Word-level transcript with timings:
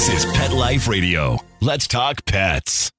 This 0.00 0.24
is 0.24 0.32
Pet 0.32 0.50
Life 0.54 0.88
Radio. 0.88 1.36
Let's 1.60 1.86
talk 1.86 2.24
pets. 2.24 2.90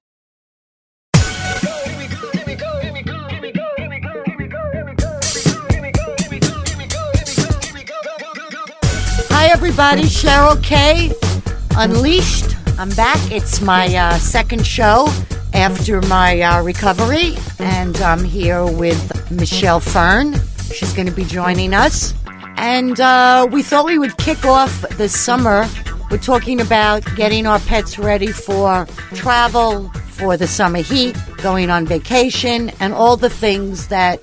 Hi, 9.32 9.48
everybody. 9.48 10.04
Cheryl 10.04 10.62
K. 10.62 11.12
Unleashed. 11.76 12.56
I'm 12.78 12.90
back. 12.92 13.18
It's 13.32 13.62
my 13.62 13.88
uh, 13.96 14.20
second 14.20 14.68
show 14.68 15.08
after 15.56 16.02
my 16.04 16.40
uh, 16.40 16.62
recovery, 16.62 17.34
and 17.58 17.98
I'm 17.98 18.24
here 18.24 18.64
with 18.64 19.32
Michelle 19.32 19.80
Fern. 19.80 20.36
She's 20.72 20.94
going 20.94 21.08
to 21.08 21.16
be 21.16 21.26
joining 21.26 21.74
us. 21.74 22.14
And 22.58 23.02
uh, 23.02 23.48
we 23.52 23.64
thought 23.64 23.86
we 23.86 23.98
would 23.98 24.16
kick 24.18 24.46
off 24.46 24.82
the 25.00 25.10
summer. 25.10 25.68
We're 26.12 26.18
talking 26.18 26.60
about 26.60 27.06
getting 27.16 27.48
our 27.48 27.60
pets 27.60 27.98
ready 27.98 28.34
for 28.34 28.86
travel, 29.14 29.88
for 30.10 30.36
the 30.36 30.46
summer 30.46 30.80
heat, 30.80 31.18
going 31.38 31.70
on 31.70 31.86
vacation, 31.86 32.70
and 32.82 32.94
all 32.94 33.16
the 33.16 33.30
things 33.30 33.88
that 33.88 34.22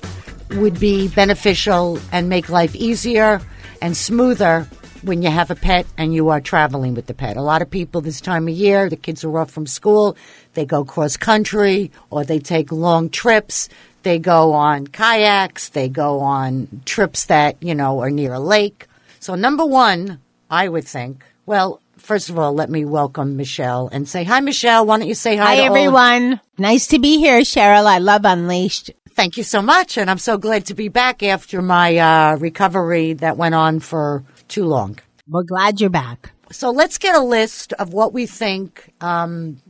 would 0.50 0.78
be 0.78 1.08
beneficial 1.08 1.98
and 2.12 2.28
make 2.28 2.50
life 2.50 2.76
easier 2.76 3.40
and 3.80 3.96
smoother 3.96 4.68
when 5.00 5.22
you 5.22 5.30
have 5.30 5.50
a 5.50 5.54
pet 5.54 5.86
and 5.96 6.12
you 6.12 6.28
are 6.28 6.42
traveling 6.42 6.94
with 6.94 7.06
the 7.06 7.14
pet. 7.14 7.38
A 7.38 7.42
lot 7.42 7.62
of 7.62 7.70
people 7.70 8.02
this 8.02 8.20
time 8.20 8.48
of 8.48 8.54
year, 8.54 8.90
the 8.90 8.96
kids 8.96 9.24
are 9.24 9.38
off 9.38 9.50
from 9.50 9.66
school, 9.66 10.14
they 10.52 10.66
go 10.66 10.84
cross 10.84 11.16
country 11.16 11.90
or 12.10 12.22
they 12.22 12.38
take 12.38 12.70
long 12.70 13.08
trips. 13.08 13.70
They 14.02 14.18
go 14.18 14.52
on 14.52 14.86
kayaks, 14.88 15.70
they 15.70 15.88
go 15.88 16.20
on 16.20 16.82
trips 16.84 17.24
that, 17.26 17.56
you 17.62 17.74
know, 17.74 18.00
are 18.00 18.10
near 18.10 18.34
a 18.34 18.40
lake. 18.40 18.86
So 19.20 19.34
number 19.34 19.64
one, 19.64 20.20
I 20.50 20.68
would 20.68 20.86
think, 20.86 21.24
well, 21.48 21.80
first 21.96 22.28
of 22.28 22.38
all, 22.38 22.52
let 22.52 22.68
me 22.68 22.84
welcome 22.84 23.36
Michelle 23.36 23.88
and 23.90 24.06
say, 24.08 24.22
hi, 24.22 24.40
Michelle. 24.40 24.84
Why 24.86 24.98
don't 24.98 25.08
you 25.08 25.14
say 25.14 25.34
hi, 25.36 25.44
Hi, 25.46 25.54
to 25.56 25.60
all 25.62 25.66
of- 25.68 25.76
everyone. 25.76 26.40
Nice 26.58 26.86
to 26.88 26.98
be 26.98 27.16
here, 27.18 27.40
Cheryl. 27.40 27.86
I 27.86 27.98
love 27.98 28.24
Unleashed. 28.24 28.90
Thank 29.10 29.36
you 29.38 29.42
so 29.42 29.62
much. 29.62 29.96
And 29.96 30.10
I'm 30.10 30.18
so 30.18 30.36
glad 30.38 30.66
to 30.66 30.74
be 30.74 30.88
back 30.88 31.22
after 31.22 31.60
my 31.62 31.96
uh, 31.96 32.36
recovery 32.36 33.14
that 33.14 33.36
went 33.38 33.54
on 33.54 33.80
for 33.80 34.24
too 34.48 34.64
long. 34.64 34.98
We're 35.26 35.42
glad 35.42 35.80
you're 35.80 35.90
back. 35.90 36.30
So 36.52 36.70
let's 36.70 36.98
get 36.98 37.14
a 37.14 37.20
list 37.20 37.72
of 37.74 37.92
what 37.92 38.12
we 38.12 38.26
think 38.26 38.92
um, 39.00 39.60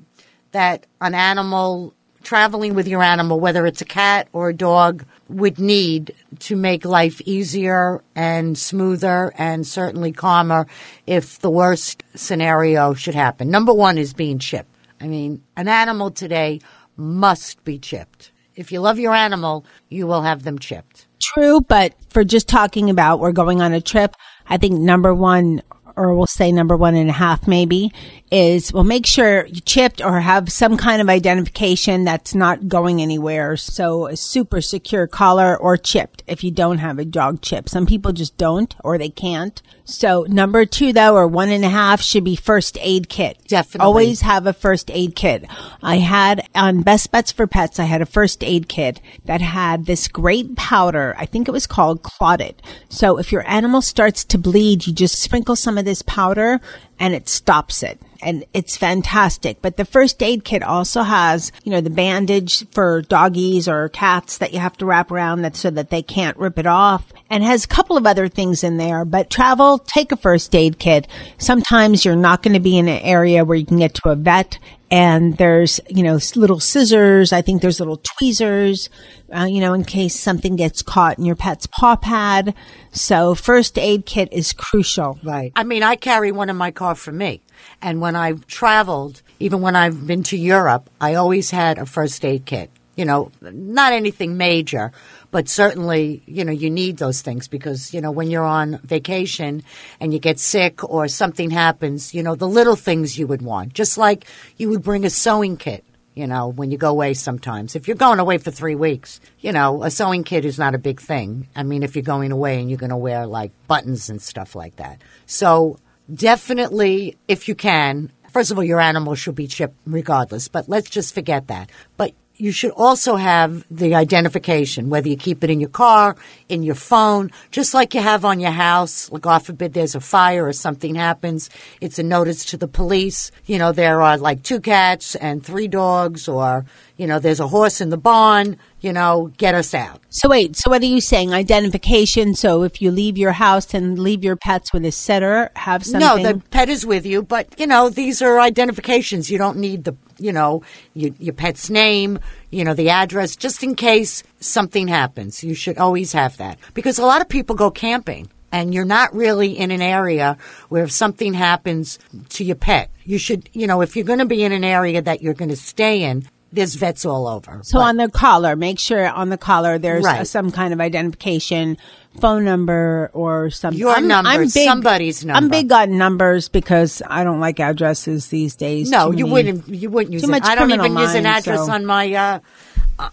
that 0.52 0.84
an 1.00 1.14
animal 1.14 1.94
traveling 2.28 2.74
with 2.74 2.86
your 2.86 3.02
animal, 3.02 3.40
whether 3.40 3.66
it's 3.66 3.80
a 3.80 3.86
cat 3.86 4.28
or 4.34 4.50
a 4.50 4.54
dog, 4.54 5.02
would 5.30 5.58
need 5.58 6.14
to 6.38 6.56
make 6.56 6.84
life 6.84 7.22
easier 7.22 8.02
and 8.14 8.58
smoother 8.58 9.32
and 9.38 9.66
certainly 9.66 10.12
calmer 10.12 10.66
if 11.06 11.38
the 11.38 11.48
worst 11.48 12.02
scenario 12.14 12.92
should 12.92 13.14
happen. 13.14 13.50
Number 13.50 13.72
one 13.72 13.96
is 13.96 14.12
being 14.12 14.38
chipped. 14.38 14.68
I 15.00 15.06
mean, 15.08 15.42
an 15.56 15.68
animal 15.68 16.10
today 16.10 16.60
must 16.98 17.64
be 17.64 17.78
chipped. 17.78 18.30
If 18.54 18.72
you 18.72 18.80
love 18.80 18.98
your 18.98 19.14
animal, 19.14 19.64
you 19.88 20.06
will 20.06 20.20
have 20.20 20.42
them 20.42 20.58
chipped. 20.58 21.06
True, 21.20 21.62
but 21.62 21.94
for 22.10 22.24
just 22.24 22.46
talking 22.46 22.90
about 22.90 23.20
we're 23.20 23.32
going 23.32 23.62
on 23.62 23.72
a 23.72 23.80
trip, 23.80 24.14
I 24.46 24.58
think 24.58 24.78
number 24.78 25.14
one, 25.14 25.62
or 25.98 26.14
we'll 26.14 26.26
say 26.26 26.52
number 26.52 26.76
one 26.76 26.94
and 26.94 27.10
a 27.10 27.14
half 27.14 27.48
maybe, 27.48 27.92
is 28.30 28.72
well, 28.72 28.84
make 28.84 29.06
sure 29.06 29.46
you 29.46 29.60
chipped 29.60 30.02
or 30.02 30.20
have 30.20 30.52
some 30.52 30.76
kind 30.76 31.00
of 31.00 31.08
identification 31.08 32.04
that's 32.04 32.34
not 32.34 32.68
going 32.68 33.00
anywhere. 33.00 33.56
So 33.56 34.06
a 34.06 34.16
super 34.16 34.60
secure 34.60 35.06
collar 35.06 35.56
or 35.56 35.76
chipped 35.76 36.22
if 36.26 36.44
you 36.44 36.50
don't 36.50 36.78
have 36.78 36.98
a 36.98 37.04
dog 37.04 37.40
chip. 37.40 37.68
Some 37.68 37.86
people 37.86 38.12
just 38.12 38.36
don't 38.36 38.74
or 38.84 38.98
they 38.98 39.08
can't. 39.08 39.60
So 39.84 40.26
number 40.28 40.66
two 40.66 40.92
though, 40.92 41.16
or 41.16 41.26
one 41.26 41.48
and 41.48 41.64
a 41.64 41.68
half 41.70 42.02
should 42.02 42.24
be 42.24 42.36
first 42.36 42.76
aid 42.80 43.08
kit. 43.08 43.38
Definitely. 43.48 43.84
Always 43.84 44.20
have 44.20 44.46
a 44.46 44.52
first 44.52 44.90
aid 44.90 45.16
kit. 45.16 45.46
I 45.82 45.96
had 45.96 46.46
on 46.54 46.82
Best 46.82 47.10
Bets 47.10 47.32
for 47.32 47.46
Pets, 47.46 47.80
I 47.80 47.84
had 47.84 48.02
a 48.02 48.06
first 48.06 48.44
aid 48.44 48.68
kit 48.68 49.00
that 49.24 49.40
had 49.40 49.86
this 49.86 50.06
great 50.06 50.56
powder. 50.56 51.14
I 51.18 51.24
think 51.26 51.48
it 51.48 51.52
was 51.52 51.66
called 51.66 52.02
Clotted. 52.02 52.60
So 52.90 53.18
if 53.18 53.32
your 53.32 53.48
animal 53.48 53.80
starts 53.80 54.24
to 54.26 54.38
bleed, 54.38 54.86
you 54.86 54.92
just 54.92 55.20
sprinkle 55.20 55.56
some 55.56 55.78
of 55.78 55.86
this 55.88 56.02
powder 56.02 56.60
and 57.00 57.14
it 57.14 57.28
stops 57.28 57.82
it. 57.82 57.98
And 58.20 58.44
it's 58.52 58.76
fantastic. 58.76 59.62
But 59.62 59.76
the 59.76 59.84
first 59.84 60.22
aid 60.22 60.44
kit 60.44 60.62
also 60.62 61.02
has, 61.02 61.52
you 61.64 61.70
know, 61.70 61.80
the 61.80 61.88
bandage 61.88 62.68
for 62.70 63.02
doggies 63.02 63.68
or 63.68 63.88
cats 63.88 64.38
that 64.38 64.52
you 64.52 64.58
have 64.58 64.76
to 64.78 64.86
wrap 64.86 65.10
around 65.10 65.42
that 65.42 65.56
so 65.56 65.70
that 65.70 65.90
they 65.90 66.02
can't 66.02 66.36
rip 66.36 66.58
it 66.58 66.66
off 66.66 67.12
and 67.30 67.44
has 67.44 67.64
a 67.64 67.68
couple 67.68 67.96
of 67.96 68.06
other 68.06 68.28
things 68.28 68.64
in 68.64 68.76
there. 68.76 69.04
But 69.04 69.30
travel, 69.30 69.78
take 69.78 70.10
a 70.12 70.16
first 70.16 70.54
aid 70.54 70.78
kit. 70.78 71.06
Sometimes 71.38 72.04
you're 72.04 72.16
not 72.16 72.42
going 72.42 72.54
to 72.54 72.60
be 72.60 72.76
in 72.76 72.88
an 72.88 73.02
area 73.02 73.44
where 73.44 73.56
you 73.56 73.66
can 73.66 73.78
get 73.78 73.94
to 73.94 74.10
a 74.10 74.16
vet 74.16 74.58
and 74.90 75.36
there's, 75.36 75.80
you 75.88 76.02
know, 76.02 76.18
little 76.34 76.60
scissors. 76.60 77.32
I 77.32 77.42
think 77.42 77.62
there's 77.62 77.80
little 77.80 78.00
tweezers, 78.18 78.88
uh, 79.34 79.44
you 79.44 79.60
know, 79.60 79.74
in 79.74 79.84
case 79.84 80.18
something 80.18 80.56
gets 80.56 80.82
caught 80.82 81.18
in 81.18 81.24
your 81.24 81.36
pet's 81.36 81.66
paw 81.66 81.96
pad. 81.96 82.54
So 82.92 83.34
first 83.34 83.78
aid 83.78 84.06
kit 84.06 84.32
is 84.32 84.52
crucial. 84.52 85.18
Right. 85.22 85.52
I 85.54 85.64
mean, 85.64 85.82
I 85.82 85.96
carry 85.96 86.32
one 86.32 86.50
in 86.50 86.56
my 86.56 86.70
car 86.70 86.94
for 86.94 87.12
me. 87.12 87.42
And 87.82 88.00
when 88.00 88.16
I've 88.16 88.46
traveled, 88.46 89.22
even 89.38 89.60
when 89.60 89.76
I've 89.76 90.06
been 90.06 90.22
to 90.24 90.36
Europe, 90.36 90.88
I 91.00 91.14
always 91.14 91.50
had 91.50 91.78
a 91.78 91.86
first 91.86 92.24
aid 92.24 92.46
kit. 92.46 92.70
You 92.98 93.04
know, 93.04 93.30
not 93.40 93.92
anything 93.92 94.36
major, 94.36 94.90
but 95.30 95.48
certainly, 95.48 96.22
you 96.26 96.44
know, 96.44 96.52
you 96.52 96.68
need 96.68 96.96
those 96.96 97.22
things 97.22 97.46
because, 97.46 97.94
you 97.94 98.00
know, 98.00 98.10
when 98.10 98.28
you're 98.28 98.42
on 98.42 98.78
vacation 98.82 99.62
and 100.00 100.12
you 100.12 100.18
get 100.18 100.40
sick 100.40 100.82
or 100.82 101.06
something 101.06 101.50
happens, 101.50 102.12
you 102.12 102.24
know, 102.24 102.34
the 102.34 102.48
little 102.48 102.74
things 102.76 103.16
you 103.16 103.28
would 103.28 103.42
want. 103.42 103.72
Just 103.72 103.98
like 103.98 104.26
you 104.56 104.68
would 104.70 104.82
bring 104.82 105.04
a 105.04 105.10
sewing 105.10 105.56
kit 105.56 105.84
you 106.18 106.26
know, 106.26 106.48
when 106.48 106.72
you 106.72 106.76
go 106.76 106.90
away 106.90 107.14
sometimes. 107.14 107.76
If 107.76 107.86
you're 107.86 107.96
going 107.96 108.18
away 108.18 108.38
for 108.38 108.50
three 108.50 108.74
weeks, 108.74 109.20
you 109.38 109.52
know, 109.52 109.84
a 109.84 109.90
sewing 109.90 110.24
kit 110.24 110.44
is 110.44 110.58
not 110.58 110.74
a 110.74 110.78
big 110.78 111.00
thing. 111.00 111.46
I 111.54 111.62
mean, 111.62 111.84
if 111.84 111.94
you're 111.94 112.02
going 112.02 112.32
away 112.32 112.58
and 112.58 112.68
you're 112.68 112.76
going 112.76 112.90
to 112.90 112.96
wear 112.96 113.24
like 113.24 113.52
buttons 113.68 114.10
and 114.10 114.20
stuff 114.20 114.56
like 114.56 114.74
that. 114.76 115.00
So 115.26 115.78
definitely, 116.12 117.16
if 117.28 117.46
you 117.46 117.54
can, 117.54 118.10
first 118.32 118.50
of 118.50 118.58
all, 118.58 118.64
your 118.64 118.80
animal 118.80 119.14
should 119.14 119.36
be 119.36 119.46
chipped 119.46 119.76
regardless, 119.86 120.48
but 120.48 120.68
let's 120.68 120.90
just 120.90 121.14
forget 121.14 121.46
that. 121.46 121.70
But 121.96 122.14
you 122.38 122.52
should 122.52 122.70
also 122.70 123.16
have 123.16 123.64
the 123.70 123.94
identification, 123.94 124.88
whether 124.90 125.08
you 125.08 125.16
keep 125.16 125.42
it 125.42 125.50
in 125.50 125.58
your 125.60 125.68
car, 125.68 126.16
in 126.48 126.62
your 126.62 126.76
phone, 126.76 127.30
just 127.50 127.74
like 127.74 127.94
you 127.94 128.00
have 128.00 128.24
on 128.24 128.38
your 128.38 128.52
house. 128.52 129.10
Like, 129.10 129.22
God 129.22 129.40
forbid 129.40 129.74
there's 129.74 129.96
a 129.96 130.00
fire 130.00 130.46
or 130.46 130.52
something 130.52 130.94
happens. 130.94 131.50
It's 131.80 131.98
a 131.98 132.02
notice 132.04 132.44
to 132.46 132.56
the 132.56 132.68
police. 132.68 133.32
You 133.46 133.58
know, 133.58 133.72
there 133.72 134.00
are 134.00 134.16
like 134.16 134.44
two 134.44 134.60
cats 134.60 135.16
and 135.16 135.44
three 135.44 135.68
dogs, 135.68 136.28
or, 136.28 136.64
you 136.96 137.06
know, 137.08 137.18
there's 137.18 137.40
a 137.40 137.48
horse 137.48 137.80
in 137.80 137.90
the 137.90 137.98
barn. 137.98 138.56
You 138.80 138.92
know, 138.92 139.32
get 139.36 139.56
us 139.56 139.74
out. 139.74 140.00
So 140.08 140.28
wait, 140.28 140.54
so 140.54 140.70
what 140.70 140.82
are 140.82 140.86
you 140.86 141.00
saying? 141.00 141.34
Identification. 141.34 142.34
So 142.36 142.62
if 142.62 142.80
you 142.80 142.92
leave 142.92 143.18
your 143.18 143.32
house 143.32 143.74
and 143.74 143.98
leave 143.98 144.22
your 144.22 144.36
pets 144.36 144.72
with 144.72 144.84
a 144.84 144.92
sitter, 144.92 145.50
have 145.56 145.84
something. 145.84 146.22
No, 146.22 146.22
the 146.22 146.40
pet 146.50 146.68
is 146.68 146.86
with 146.86 147.04
you, 147.04 147.24
but 147.24 147.58
you 147.58 147.66
know 147.66 147.88
these 147.88 148.22
are 148.22 148.38
identifications. 148.38 149.32
You 149.32 149.38
don't 149.38 149.58
need 149.58 149.82
the 149.82 149.96
you 150.18 150.32
know 150.32 150.62
your, 150.94 151.12
your 151.18 151.34
pet's 151.34 151.70
name, 151.70 152.18
you 152.50 152.64
know 152.64 152.74
the 152.74 152.90
address, 152.90 153.36
just 153.36 153.62
in 153.62 153.74
case 153.74 154.22
something 154.40 154.88
happens. 154.88 155.42
You 155.42 155.54
should 155.54 155.78
always 155.78 156.12
have 156.12 156.36
that 156.38 156.58
because 156.74 156.98
a 156.98 157.06
lot 157.06 157.20
of 157.20 157.28
people 157.28 157.56
go 157.56 157.70
camping. 157.70 158.28
And 158.50 158.72
you're 158.72 158.86
not 158.86 159.14
really 159.14 159.58
in 159.58 159.70
an 159.70 159.82
area 159.82 160.38
where 160.70 160.84
if 160.84 160.90
something 160.90 161.34
happens 161.34 161.98
to 162.30 162.44
your 162.44 162.56
pet, 162.56 162.90
you 163.04 163.18
should, 163.18 163.50
you 163.52 163.66
know, 163.66 163.82
if 163.82 163.94
you're 163.94 164.06
going 164.06 164.20
to 164.20 164.24
be 164.24 164.42
in 164.42 164.52
an 164.52 164.64
area 164.64 165.02
that 165.02 165.20
you're 165.20 165.34
going 165.34 165.50
to 165.50 165.56
stay 165.56 166.04
in, 166.04 166.26
there's 166.52 166.74
vets 166.76 167.04
all 167.04 167.26
over. 167.28 167.60
So 167.62 167.78
But- 167.78 167.84
on 167.84 167.96
the 167.96 168.08
collar, 168.08 168.56
make 168.56 168.78
sure 168.78 169.08
on 169.08 169.28
the 169.28 169.36
collar 169.36 169.78
there's 169.78 170.04
Right. 170.04 170.20
uh, 170.20 170.24
some 170.24 170.50
kind 170.50 170.72
of 170.72 170.80
identification, 170.80 171.76
phone 172.20 172.44
number 172.44 173.10
or 173.12 173.50
something. 173.50 173.78
Your 173.78 174.00
number, 174.00 174.48
somebody's 174.48 175.24
I'm 175.28 175.48
big 175.48 175.70
on 175.70 175.98
numbers 175.98 176.48
because 176.48 177.02
I 177.08 177.22
don't 177.24 177.40
like 177.40 177.60
addresses 177.60 178.28
these 178.28 178.56
days. 178.56 178.90
No, 178.90 179.10
you 179.12 179.26
many- 179.26 179.32
wouldn't. 179.32 179.68
You 179.68 179.90
wouldn't 179.90 180.12
use 180.14 180.22
Too 180.22 180.28
it. 180.28 180.30
much 180.32 180.44
I 180.44 180.54
don't 180.54 180.70
even 180.72 180.96
use 180.96 181.14
an 181.14 181.26
address 181.26 181.66
so- 181.66 181.72
on 181.72 181.84
my 181.86 182.12
uh, 182.12 182.38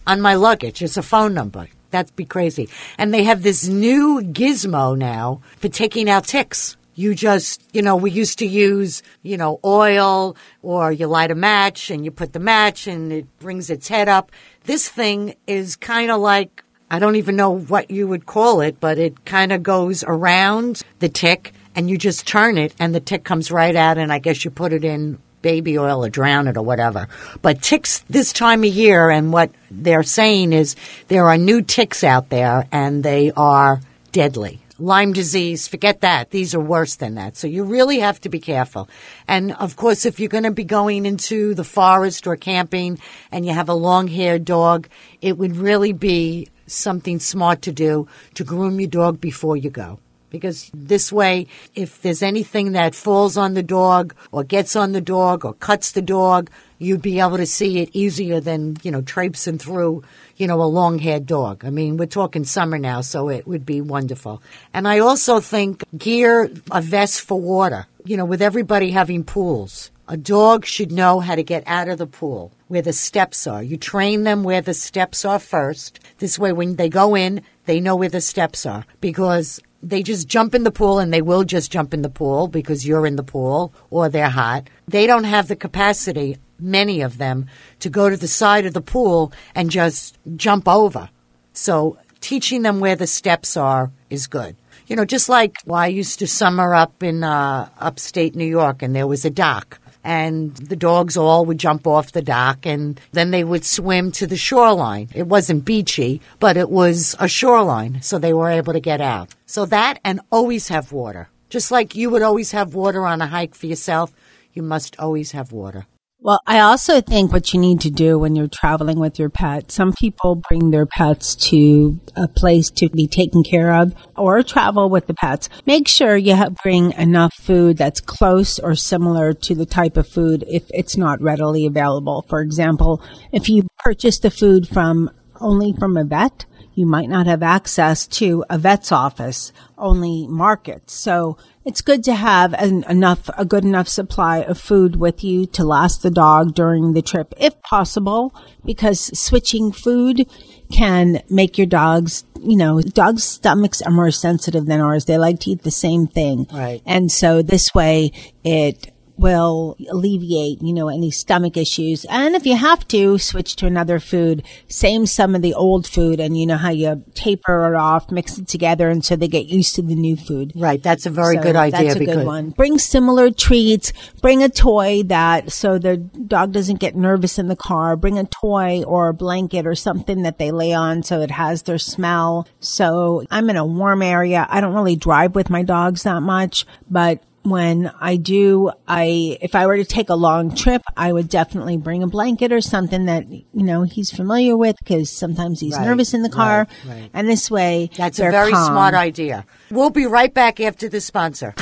on 0.07 0.21
my 0.21 0.35
luggage. 0.35 0.81
It's 0.81 0.97
a 0.97 1.03
phone 1.03 1.33
number. 1.33 1.67
That'd 1.91 2.15
be 2.15 2.25
crazy. 2.25 2.67
And 2.97 3.13
they 3.13 3.23
have 3.23 3.43
this 3.43 3.67
new 3.67 4.21
gizmo 4.21 4.97
now 4.97 5.41
for 5.57 5.69
taking 5.69 6.09
out 6.09 6.25
ticks. 6.25 6.75
You 6.95 7.13
just, 7.13 7.61
you 7.73 7.81
know, 7.81 7.97
we 7.97 8.09
used 8.09 8.39
to 8.39 8.45
use, 8.45 9.03
you 9.21 9.37
know, 9.37 9.59
oil 9.63 10.35
or 10.61 10.91
you 10.91 11.07
light 11.07 11.29
a 11.29 11.35
match 11.35 11.91
and 11.91 12.05
you 12.05 12.11
put 12.11 12.33
the 12.33 12.39
match 12.39 12.87
and 12.87 13.11
it 13.11 13.39
brings 13.39 13.69
its 13.69 13.87
head 13.89 14.07
up. 14.07 14.31
This 14.63 14.87
thing 14.87 15.35
is 15.45 15.75
kind 15.75 16.09
of 16.09 16.21
like, 16.21 16.63
I 16.89 16.99
don't 16.99 17.17
even 17.17 17.35
know 17.35 17.51
what 17.51 17.91
you 17.91 18.07
would 18.07 18.25
call 18.25 18.61
it, 18.61 18.79
but 18.79 18.97
it 18.97 19.25
kind 19.25 19.51
of 19.51 19.61
goes 19.61 20.03
around 20.07 20.81
the 20.99 21.09
tick 21.09 21.53
and 21.75 21.89
you 21.89 21.97
just 21.97 22.25
turn 22.25 22.57
it 22.57 22.73
and 22.79 22.95
the 22.95 23.01
tick 23.01 23.25
comes 23.25 23.51
right 23.51 23.75
out 23.75 23.97
and 23.97 24.11
I 24.13 24.19
guess 24.19 24.45
you 24.45 24.51
put 24.51 24.71
it 24.71 24.85
in 24.85 25.19
baby 25.41 25.77
oil 25.77 26.03
or 26.03 26.09
drown 26.09 26.47
it 26.47 26.57
or 26.57 26.63
whatever. 26.63 27.07
But 27.41 27.61
ticks 27.61 27.99
this 28.09 28.33
time 28.33 28.63
of 28.63 28.73
year 28.73 29.11
and 29.11 29.31
what 29.31 29.51
they're 29.69 30.01
saying 30.01 30.53
is 30.53 30.75
there 31.07 31.27
are 31.27 31.37
new 31.37 31.61
ticks 31.61 32.03
out 32.03 32.29
there 32.29 32.67
and 32.71 33.03
they 33.03 33.31
are 33.35 33.81
deadly. 34.11 34.64
Lyme 34.77 35.13
disease, 35.13 35.67
forget 35.67 36.01
that. 36.01 36.31
These 36.31 36.53
are 36.53 36.59
worse 36.59 36.95
than 36.95 37.15
that. 37.15 37.37
So 37.37 37.47
you 37.47 37.63
really 37.63 37.99
have 37.99 38.19
to 38.21 38.29
be 38.29 38.39
careful. 38.39 38.89
And 39.27 39.53
of 39.53 39.77
course, 39.77 40.05
if 40.05 40.19
you're 40.19 40.27
going 40.29 40.43
to 40.43 40.51
be 40.51 40.65
going 40.65 41.05
into 41.05 41.53
the 41.53 41.63
forest 41.63 42.27
or 42.27 42.35
camping 42.35 42.99
and 43.31 43.45
you 43.45 43.53
have 43.53 43.69
a 43.69 43.73
long 43.73 44.07
haired 44.07 44.43
dog, 44.43 44.89
it 45.21 45.37
would 45.37 45.55
really 45.55 45.93
be 45.93 46.49
something 46.67 47.19
smart 47.19 47.61
to 47.61 47.71
do 47.71 48.07
to 48.33 48.43
groom 48.43 48.79
your 48.79 48.89
dog 48.89 49.21
before 49.21 49.55
you 49.55 49.69
go. 49.69 49.99
Because 50.29 50.69
this 50.73 51.11
way, 51.11 51.47
if 51.75 52.01
there's 52.01 52.21
anything 52.21 52.73
that 52.73 52.95
falls 52.95 53.37
on 53.37 53.53
the 53.53 53.63
dog 53.63 54.13
or 54.31 54.43
gets 54.43 54.75
on 54.75 54.91
the 54.91 55.01
dog 55.01 55.45
or 55.45 55.53
cuts 55.53 55.91
the 55.91 56.01
dog, 56.01 56.49
you'd 56.77 57.01
be 57.01 57.19
able 57.19 57.37
to 57.37 57.45
see 57.45 57.79
it 57.79 57.89
easier 57.93 58.39
than, 58.39 58.77
you 58.83 58.91
know, 58.91 59.01
traipsing 59.01 59.57
through, 59.57 60.03
you 60.35 60.47
know, 60.47 60.61
a 60.61 60.63
long 60.63 60.99
haired 60.99 61.25
dog. 61.25 61.63
I 61.63 61.69
mean, 61.69 61.97
we're 61.97 62.05
talking 62.05 62.43
summer 62.43 62.77
now, 62.77 63.01
so 63.01 63.29
it 63.29 63.47
would 63.47 63.65
be 63.65 63.81
wonderful. 63.81 64.41
And 64.73 64.87
I 64.87 64.99
also 64.99 65.39
think 65.39 65.83
gear 65.97 66.51
a 66.71 66.81
vest 66.81 67.21
for 67.21 67.39
water, 67.39 67.87
you 68.03 68.17
know, 68.17 68.25
with 68.25 68.41
everybody 68.41 68.91
having 68.91 69.23
pools. 69.23 69.91
A 70.07 70.17
dog 70.17 70.65
should 70.65 70.91
know 70.91 71.19
how 71.19 71.33
to 71.33 71.41
get 71.41 71.63
out 71.65 71.89
of 71.89 71.97
the 71.97 72.05
pool 72.05 72.51
where 72.67 72.83
the 72.83 72.93
steps 72.93 73.47
are. 73.47 73.63
You 73.63 73.77
train 73.77 74.23
them 74.23 74.43
where 74.43 74.61
the 74.61 74.73
steps 74.73 75.25
are 75.25 75.39
first. 75.39 75.99
This 76.19 76.37
way, 76.37 76.51
when 76.51 76.75
they 76.75 76.89
go 76.89 77.15
in, 77.15 77.41
they 77.65 77.79
know 77.79 77.95
where 77.95 78.09
the 78.09 78.21
steps 78.21 78.67
are 78.67 78.85
because 79.01 79.59
they 79.81 80.03
just 80.03 80.27
jump 80.27 80.55
in 80.55 80.63
the 80.63 80.71
pool 80.71 80.99
and 80.99 81.13
they 81.13 81.21
will 81.21 81.43
just 81.43 81.71
jump 81.71 81.93
in 81.93 82.01
the 82.01 82.09
pool 82.09 82.47
because 82.47 82.87
you're 82.87 83.05
in 83.05 83.15
the 83.15 83.23
pool 83.23 83.73
or 83.89 84.09
they're 84.09 84.29
hot. 84.29 84.67
They 84.87 85.07
don't 85.07 85.25
have 85.25 85.47
the 85.47 85.55
capacity, 85.55 86.37
many 86.59 87.01
of 87.01 87.17
them, 87.17 87.47
to 87.79 87.89
go 87.89 88.09
to 88.09 88.17
the 88.17 88.27
side 88.27 88.65
of 88.65 88.73
the 88.73 88.81
pool 88.81 89.31
and 89.53 89.69
just 89.69 90.17
jump 90.35 90.67
over. 90.67 91.09
So 91.53 91.97
teaching 92.19 92.63
them 92.63 92.79
where 92.79 92.95
the 92.95 93.07
steps 93.07 93.55
are 93.55 93.91
is 94.09 94.27
good. 94.27 94.55
You 94.87 94.95
know, 94.95 95.05
just 95.05 95.29
like 95.29 95.57
well, 95.65 95.79
I 95.79 95.87
used 95.87 96.19
to 96.19 96.27
summer 96.27 96.73
up 96.73 97.01
in 97.03 97.23
uh, 97.23 97.69
upstate 97.79 98.35
New 98.35 98.45
York 98.45 98.81
and 98.81 98.95
there 98.95 99.07
was 99.07 99.25
a 99.25 99.29
dock 99.29 99.79
and 100.05 100.55
the 100.55 100.75
dogs 100.75 101.17
all 101.17 101.45
would 101.45 101.57
jump 101.57 101.87
off 101.87 102.11
the 102.11 102.21
dock 102.21 102.65
and 102.65 103.01
then 103.11 103.31
they 103.31 103.43
would 103.43 103.65
swim 103.65 104.11
to 104.13 104.27
the 104.27 104.37
shoreline. 104.37 105.09
It 105.13 105.27
wasn't 105.27 105.65
beachy, 105.65 106.21
but 106.39 106.55
it 106.55 106.69
was 106.69 107.15
a 107.19 107.27
shoreline, 107.27 108.01
so 108.01 108.19
they 108.19 108.33
were 108.33 108.49
able 108.49 108.73
to 108.73 108.79
get 108.79 109.01
out. 109.01 109.33
So 109.47 109.65
that 109.65 109.99
and 110.05 110.21
always 110.31 110.67
have 110.67 110.91
water. 110.91 111.29
Just 111.49 111.71
like 111.71 111.95
you 111.95 112.09
would 112.11 112.21
always 112.21 112.51
have 112.51 112.75
water 112.75 113.05
on 113.05 113.21
a 113.21 113.27
hike 113.27 113.55
for 113.55 113.65
yourself, 113.65 114.13
you 114.53 114.61
must 114.61 114.97
always 114.99 115.31
have 115.31 115.51
water. 115.51 115.87
Well, 116.25 116.41
I 116.47 116.61
also 116.61 117.01
think 117.01 117.31
what 117.31 117.53
you 117.53 117.59
need 117.59 117.81
to 117.81 117.91
do 117.91 118.17
when 118.17 118.35
you're 118.35 118.47
traveling 118.47 118.97
with 118.97 119.19
your 119.19 119.29
pet, 119.29 119.71
some 119.71 119.93
people 119.93 120.41
bring 120.49 120.71
their 120.71 120.87
pets 120.87 121.35
to 121.51 121.99
a 122.15 122.27
place 122.27 122.71
to 122.71 122.89
be 122.89 123.05
taken 123.05 123.43
care 123.43 123.71
of 123.71 123.93
or 124.17 124.41
travel 124.41 124.89
with 124.89 125.05
the 125.05 125.13
pets. 125.13 125.49
Make 125.67 125.87
sure 125.87 126.17
you 126.17 126.35
bring 126.63 126.93
enough 126.93 127.35
food 127.35 127.77
that's 127.77 128.01
close 128.01 128.57
or 128.57 128.73
similar 128.73 129.33
to 129.33 129.53
the 129.53 129.67
type 129.67 129.97
of 129.97 130.07
food 130.07 130.43
if 130.47 130.63
it's 130.71 130.97
not 130.97 131.21
readily 131.21 131.67
available. 131.67 132.25
For 132.27 132.41
example, 132.41 133.03
if 133.31 133.47
you 133.47 133.67
purchase 133.77 134.17
the 134.17 134.31
food 134.31 134.67
from 134.67 135.11
only 135.39 135.73
from 135.73 135.95
a 135.95 136.05
vet, 136.05 136.47
you 136.73 136.87
might 136.87 137.07
not 137.07 137.27
have 137.27 137.43
access 137.43 138.07
to 138.07 138.43
a 138.49 138.57
vet's 138.57 138.91
office, 138.91 139.53
only 139.77 140.25
markets. 140.27 140.93
So 140.93 141.37
it's 141.65 141.81
good 141.81 142.03
to 142.03 142.13
have 142.13 142.53
an, 142.53 142.83
enough, 142.87 143.29
a 143.37 143.43
good 143.43 143.65
enough 143.65 143.87
supply 143.87 144.37
of 144.37 144.59
food 144.59 144.95
with 144.95 145.23
you 145.23 145.47
to 145.47 145.63
last 145.63 146.03
the 146.03 146.11
dog 146.11 146.53
during 146.53 146.93
the 146.93 147.01
trip, 147.01 147.33
if 147.37 147.59
possible, 147.63 148.33
because 148.63 149.17
switching 149.17 149.71
food 149.71 150.29
can 150.71 151.21
make 151.29 151.57
your 151.57 151.67
dogs, 151.67 152.23
you 152.39 152.55
know, 152.55 152.81
dogs' 152.81 153.23
stomachs 153.23 153.81
are 153.81 153.91
more 153.91 154.11
sensitive 154.11 154.67
than 154.67 154.79
ours. 154.79 155.05
They 155.05 155.17
like 155.17 155.39
to 155.41 155.51
eat 155.51 155.63
the 155.63 155.71
same 155.71 156.07
thing. 156.07 156.47
Right. 156.53 156.81
And 156.85 157.11
so 157.11 157.41
this 157.41 157.73
way 157.73 158.11
it 158.43 158.91
will 159.17 159.77
alleviate, 159.89 160.61
you 160.61 160.73
know, 160.73 160.89
any 160.89 161.11
stomach 161.11 161.57
issues. 161.57 162.05
And 162.05 162.35
if 162.35 162.45
you 162.45 162.55
have 162.55 162.87
to, 162.89 163.17
switch 163.17 163.55
to 163.57 163.65
another 163.65 163.99
food. 163.99 164.43
Same 164.67 165.05
some 165.05 165.35
of 165.35 165.41
the 165.41 165.53
old 165.53 165.87
food 165.87 166.19
and 166.19 166.37
you 166.37 166.45
know 166.45 166.57
how 166.57 166.69
you 166.69 167.03
taper 167.13 167.73
it 167.73 167.77
off, 167.77 168.11
mix 168.11 168.37
it 168.37 168.47
together 168.47 168.89
and 168.89 169.03
so 169.03 169.15
they 169.15 169.27
get 169.27 169.45
used 169.45 169.75
to 169.75 169.81
the 169.81 169.95
new 169.95 170.15
food. 170.15 170.51
Right. 170.55 170.81
That's 170.81 171.05
a 171.05 171.09
very 171.09 171.35
So 171.35 171.43
good 171.43 171.55
idea. 171.55 171.83
That's 171.83 171.95
a 171.95 171.99
because 171.99 172.15
good 172.17 172.25
one. 172.25 172.49
Bring 172.51 172.77
similar 172.77 173.31
treats. 173.31 173.93
Bring 174.21 174.43
a 174.43 174.49
toy 174.49 175.03
that 175.03 175.51
so 175.51 175.77
the 175.77 175.97
dog 175.97 176.51
doesn't 176.51 176.79
get 176.79 176.95
nervous 176.95 177.39
in 177.39 177.47
the 177.47 177.55
car. 177.55 177.95
Bring 177.95 178.19
a 178.19 178.25
toy 178.25 178.83
or 178.83 179.09
a 179.09 179.13
blanket 179.13 179.65
or 179.65 179.75
something 179.75 180.23
that 180.23 180.37
they 180.37 180.51
lay 180.51 180.73
on 180.73 181.03
so 181.03 181.21
it 181.21 181.31
has 181.31 181.63
their 181.63 181.77
smell. 181.77 182.47
So 182.59 183.23
I'm 183.31 183.49
in 183.49 183.55
a 183.55 183.65
warm 183.65 184.01
area. 184.01 184.45
I 184.49 184.61
don't 184.61 184.73
really 184.73 184.95
drive 184.95 185.35
with 185.35 185.49
my 185.49 185.63
dogs 185.63 186.03
that 186.03 186.21
much, 186.21 186.65
but 186.89 187.23
when 187.45 187.91
I 188.01 188.15
do, 188.17 188.71
I, 188.87 189.37
if 189.41 189.53
I 189.55 189.67
were 189.67 189.77
to 189.77 189.85
take 189.85 190.09
a 190.09 190.15
long 190.15 190.55
trip, 190.55 190.81
I 190.97 191.13
would 191.13 191.29
definitely 191.29 191.77
bring 191.77 192.01
a 192.03 192.07
blanket 192.07 192.51
or 192.51 192.59
something 192.59 193.05
that, 193.05 193.27
you 193.29 193.45
know, 193.53 193.83
he's 193.83 194.11
familiar 194.11 194.57
with 194.57 194.75
because 194.79 195.09
sometimes 195.11 195.59
he's 195.59 195.75
Right, 195.77 195.85
nervous 195.85 196.13
in 196.13 196.23
the 196.23 196.29
car. 196.29 196.67
right, 196.85 197.01
right. 197.01 197.09
And 197.13 197.27
this 197.29 197.51
way, 197.51 197.89
That's 197.97 198.17
a 198.19 198.31
very 198.31 198.51
calm. 198.51 198.65
smart 198.67 198.93
idea. 198.95 199.45
We'll 199.69 199.91
be 199.91 200.05
right 200.07 200.33
back 200.33 200.59
after 200.59 200.89
the 200.89 200.99
sponsor. 201.01 201.53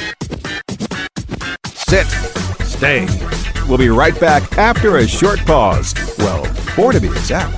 Sit. 1.68 2.08
Stay. 2.66 3.08
We'll 3.68 3.78
be 3.78 3.90
right 3.90 4.18
back 4.20 4.58
after 4.58 4.98
a 4.98 5.08
short 5.08 5.40
pause. 5.46 5.94
Well, 6.18 6.44
four 6.76 6.92
to 6.94 7.00
be 7.00 7.08
exact. 7.08 7.54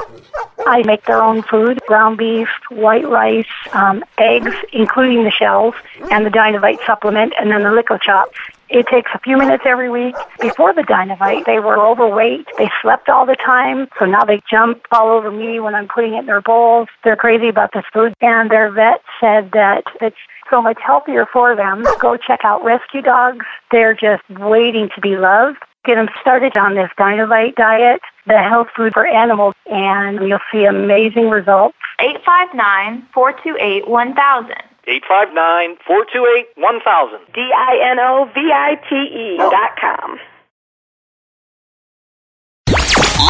I 0.66 0.84
make 0.86 1.06
their 1.06 1.22
own 1.22 1.42
food: 1.44 1.80
ground 1.88 2.18
beef, 2.18 2.48
white 2.70 3.08
rice, 3.08 3.46
um, 3.74 4.04
eggs, 4.18 4.54
including 4.72 5.24
the 5.24 5.32
shells, 5.32 5.74
and 6.12 6.26
the 6.26 6.30
Dinovite 6.30 6.86
supplement, 6.86 7.34
and 7.40 7.52
then 7.52 7.64
the 7.64 7.70
LickOChops. 7.70 8.36
It 8.70 8.86
takes 8.88 9.10
a 9.16 9.20
few 9.20 9.36
minutes 9.36 9.64
every 9.66 9.90
week. 9.90 10.16
Before 10.40 10.74
the 10.74 10.84
Dinovite, 10.84 11.46
they 11.46 11.60
were 11.60 11.80
overweight. 11.80 12.46
They 12.60 12.70
slept 12.84 13.10
all 13.10 13.26
the 13.26 13.36
time, 13.36 13.88
so 13.98 14.06
now 14.06 14.24
they 14.26 14.42
jump 14.50 14.86
all 14.92 15.10
over 15.10 15.32
me 15.32 15.60
when 15.60 15.74
I'm 15.74 15.88
putting 15.88 16.14
it 16.14 16.20
in 16.20 16.26
their 16.28 16.42
bowls. 16.42 16.88
They're 17.04 17.16
crazy 17.16 17.48
about 17.48 17.72
this 17.74 17.86
food, 17.92 18.14
and 18.22 18.52
their 18.52 18.70
vet 18.72 19.02
said 19.20 19.52
that 19.54 19.86
it's 20.02 20.18
so 20.52 20.62
much 20.62 20.78
healthier 20.86 21.26
for 21.32 21.56
them. 21.56 21.84
Go 22.00 22.16
check 22.18 22.42
out 22.44 22.64
Rescue 22.64 23.02
Dogs. 23.02 23.46
They're 23.72 23.96
just 23.96 24.24
waiting 24.30 24.90
to 24.94 25.02
be 25.02 25.18
loved. 25.18 25.58
Get 25.86 25.96
them 25.96 26.10
started 26.22 26.58
on 26.58 26.76
this 26.76 26.90
Dinovite 27.00 27.56
diet, 27.56 28.02
the 28.28 28.38
health 28.38 28.68
food 28.76 28.94
for 28.94 29.08
animals, 29.08 29.56
and 29.68 30.20
you'll 30.28 30.40
see 30.52 30.66
amazing 30.66 31.30
results. 31.30 31.78
859 32.00 33.08
428 33.14 33.88
1000. 33.88 34.52
859 34.88 35.78
428 35.88 36.48
1000. 36.58 37.20
D 37.34 37.40
I 37.56 37.92
N 37.92 38.00
O 38.00 38.26
V 38.34 38.40
I 38.52 38.76
T 38.90 38.96
E 38.96 39.38
dot 39.38 39.78
com. 39.80 40.20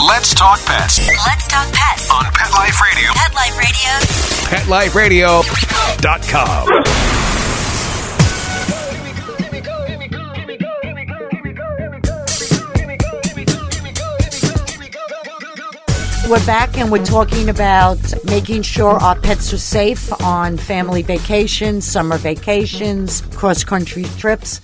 Let's 0.08 0.34
talk 0.34 0.60
pets 0.65 1.00
Let's 1.27 1.48
talk 1.48 1.68
pets. 1.74 2.10
on 2.12 2.24
Pet 2.34 2.51
Life 2.53 2.82
Radio. 2.82 3.12
Pet 3.13 3.34
Life 4.68 4.96
Radio. 4.96 5.41
PetLifeRadio.com. 5.41 7.09
We're 16.30 16.46
back 16.46 16.78
and 16.78 16.92
we're 16.92 17.04
talking 17.04 17.50
about 17.50 17.98
making 18.26 18.62
sure 18.62 18.92
our 18.92 19.16
pets 19.20 19.52
are 19.52 19.58
safe 19.58 20.14
on 20.22 20.58
family 20.58 21.02
vacations, 21.02 21.86
summer 21.86 22.20
vacations, 22.20 23.22
cross 23.36 23.64
country 23.64 24.04
trips. 24.20 24.62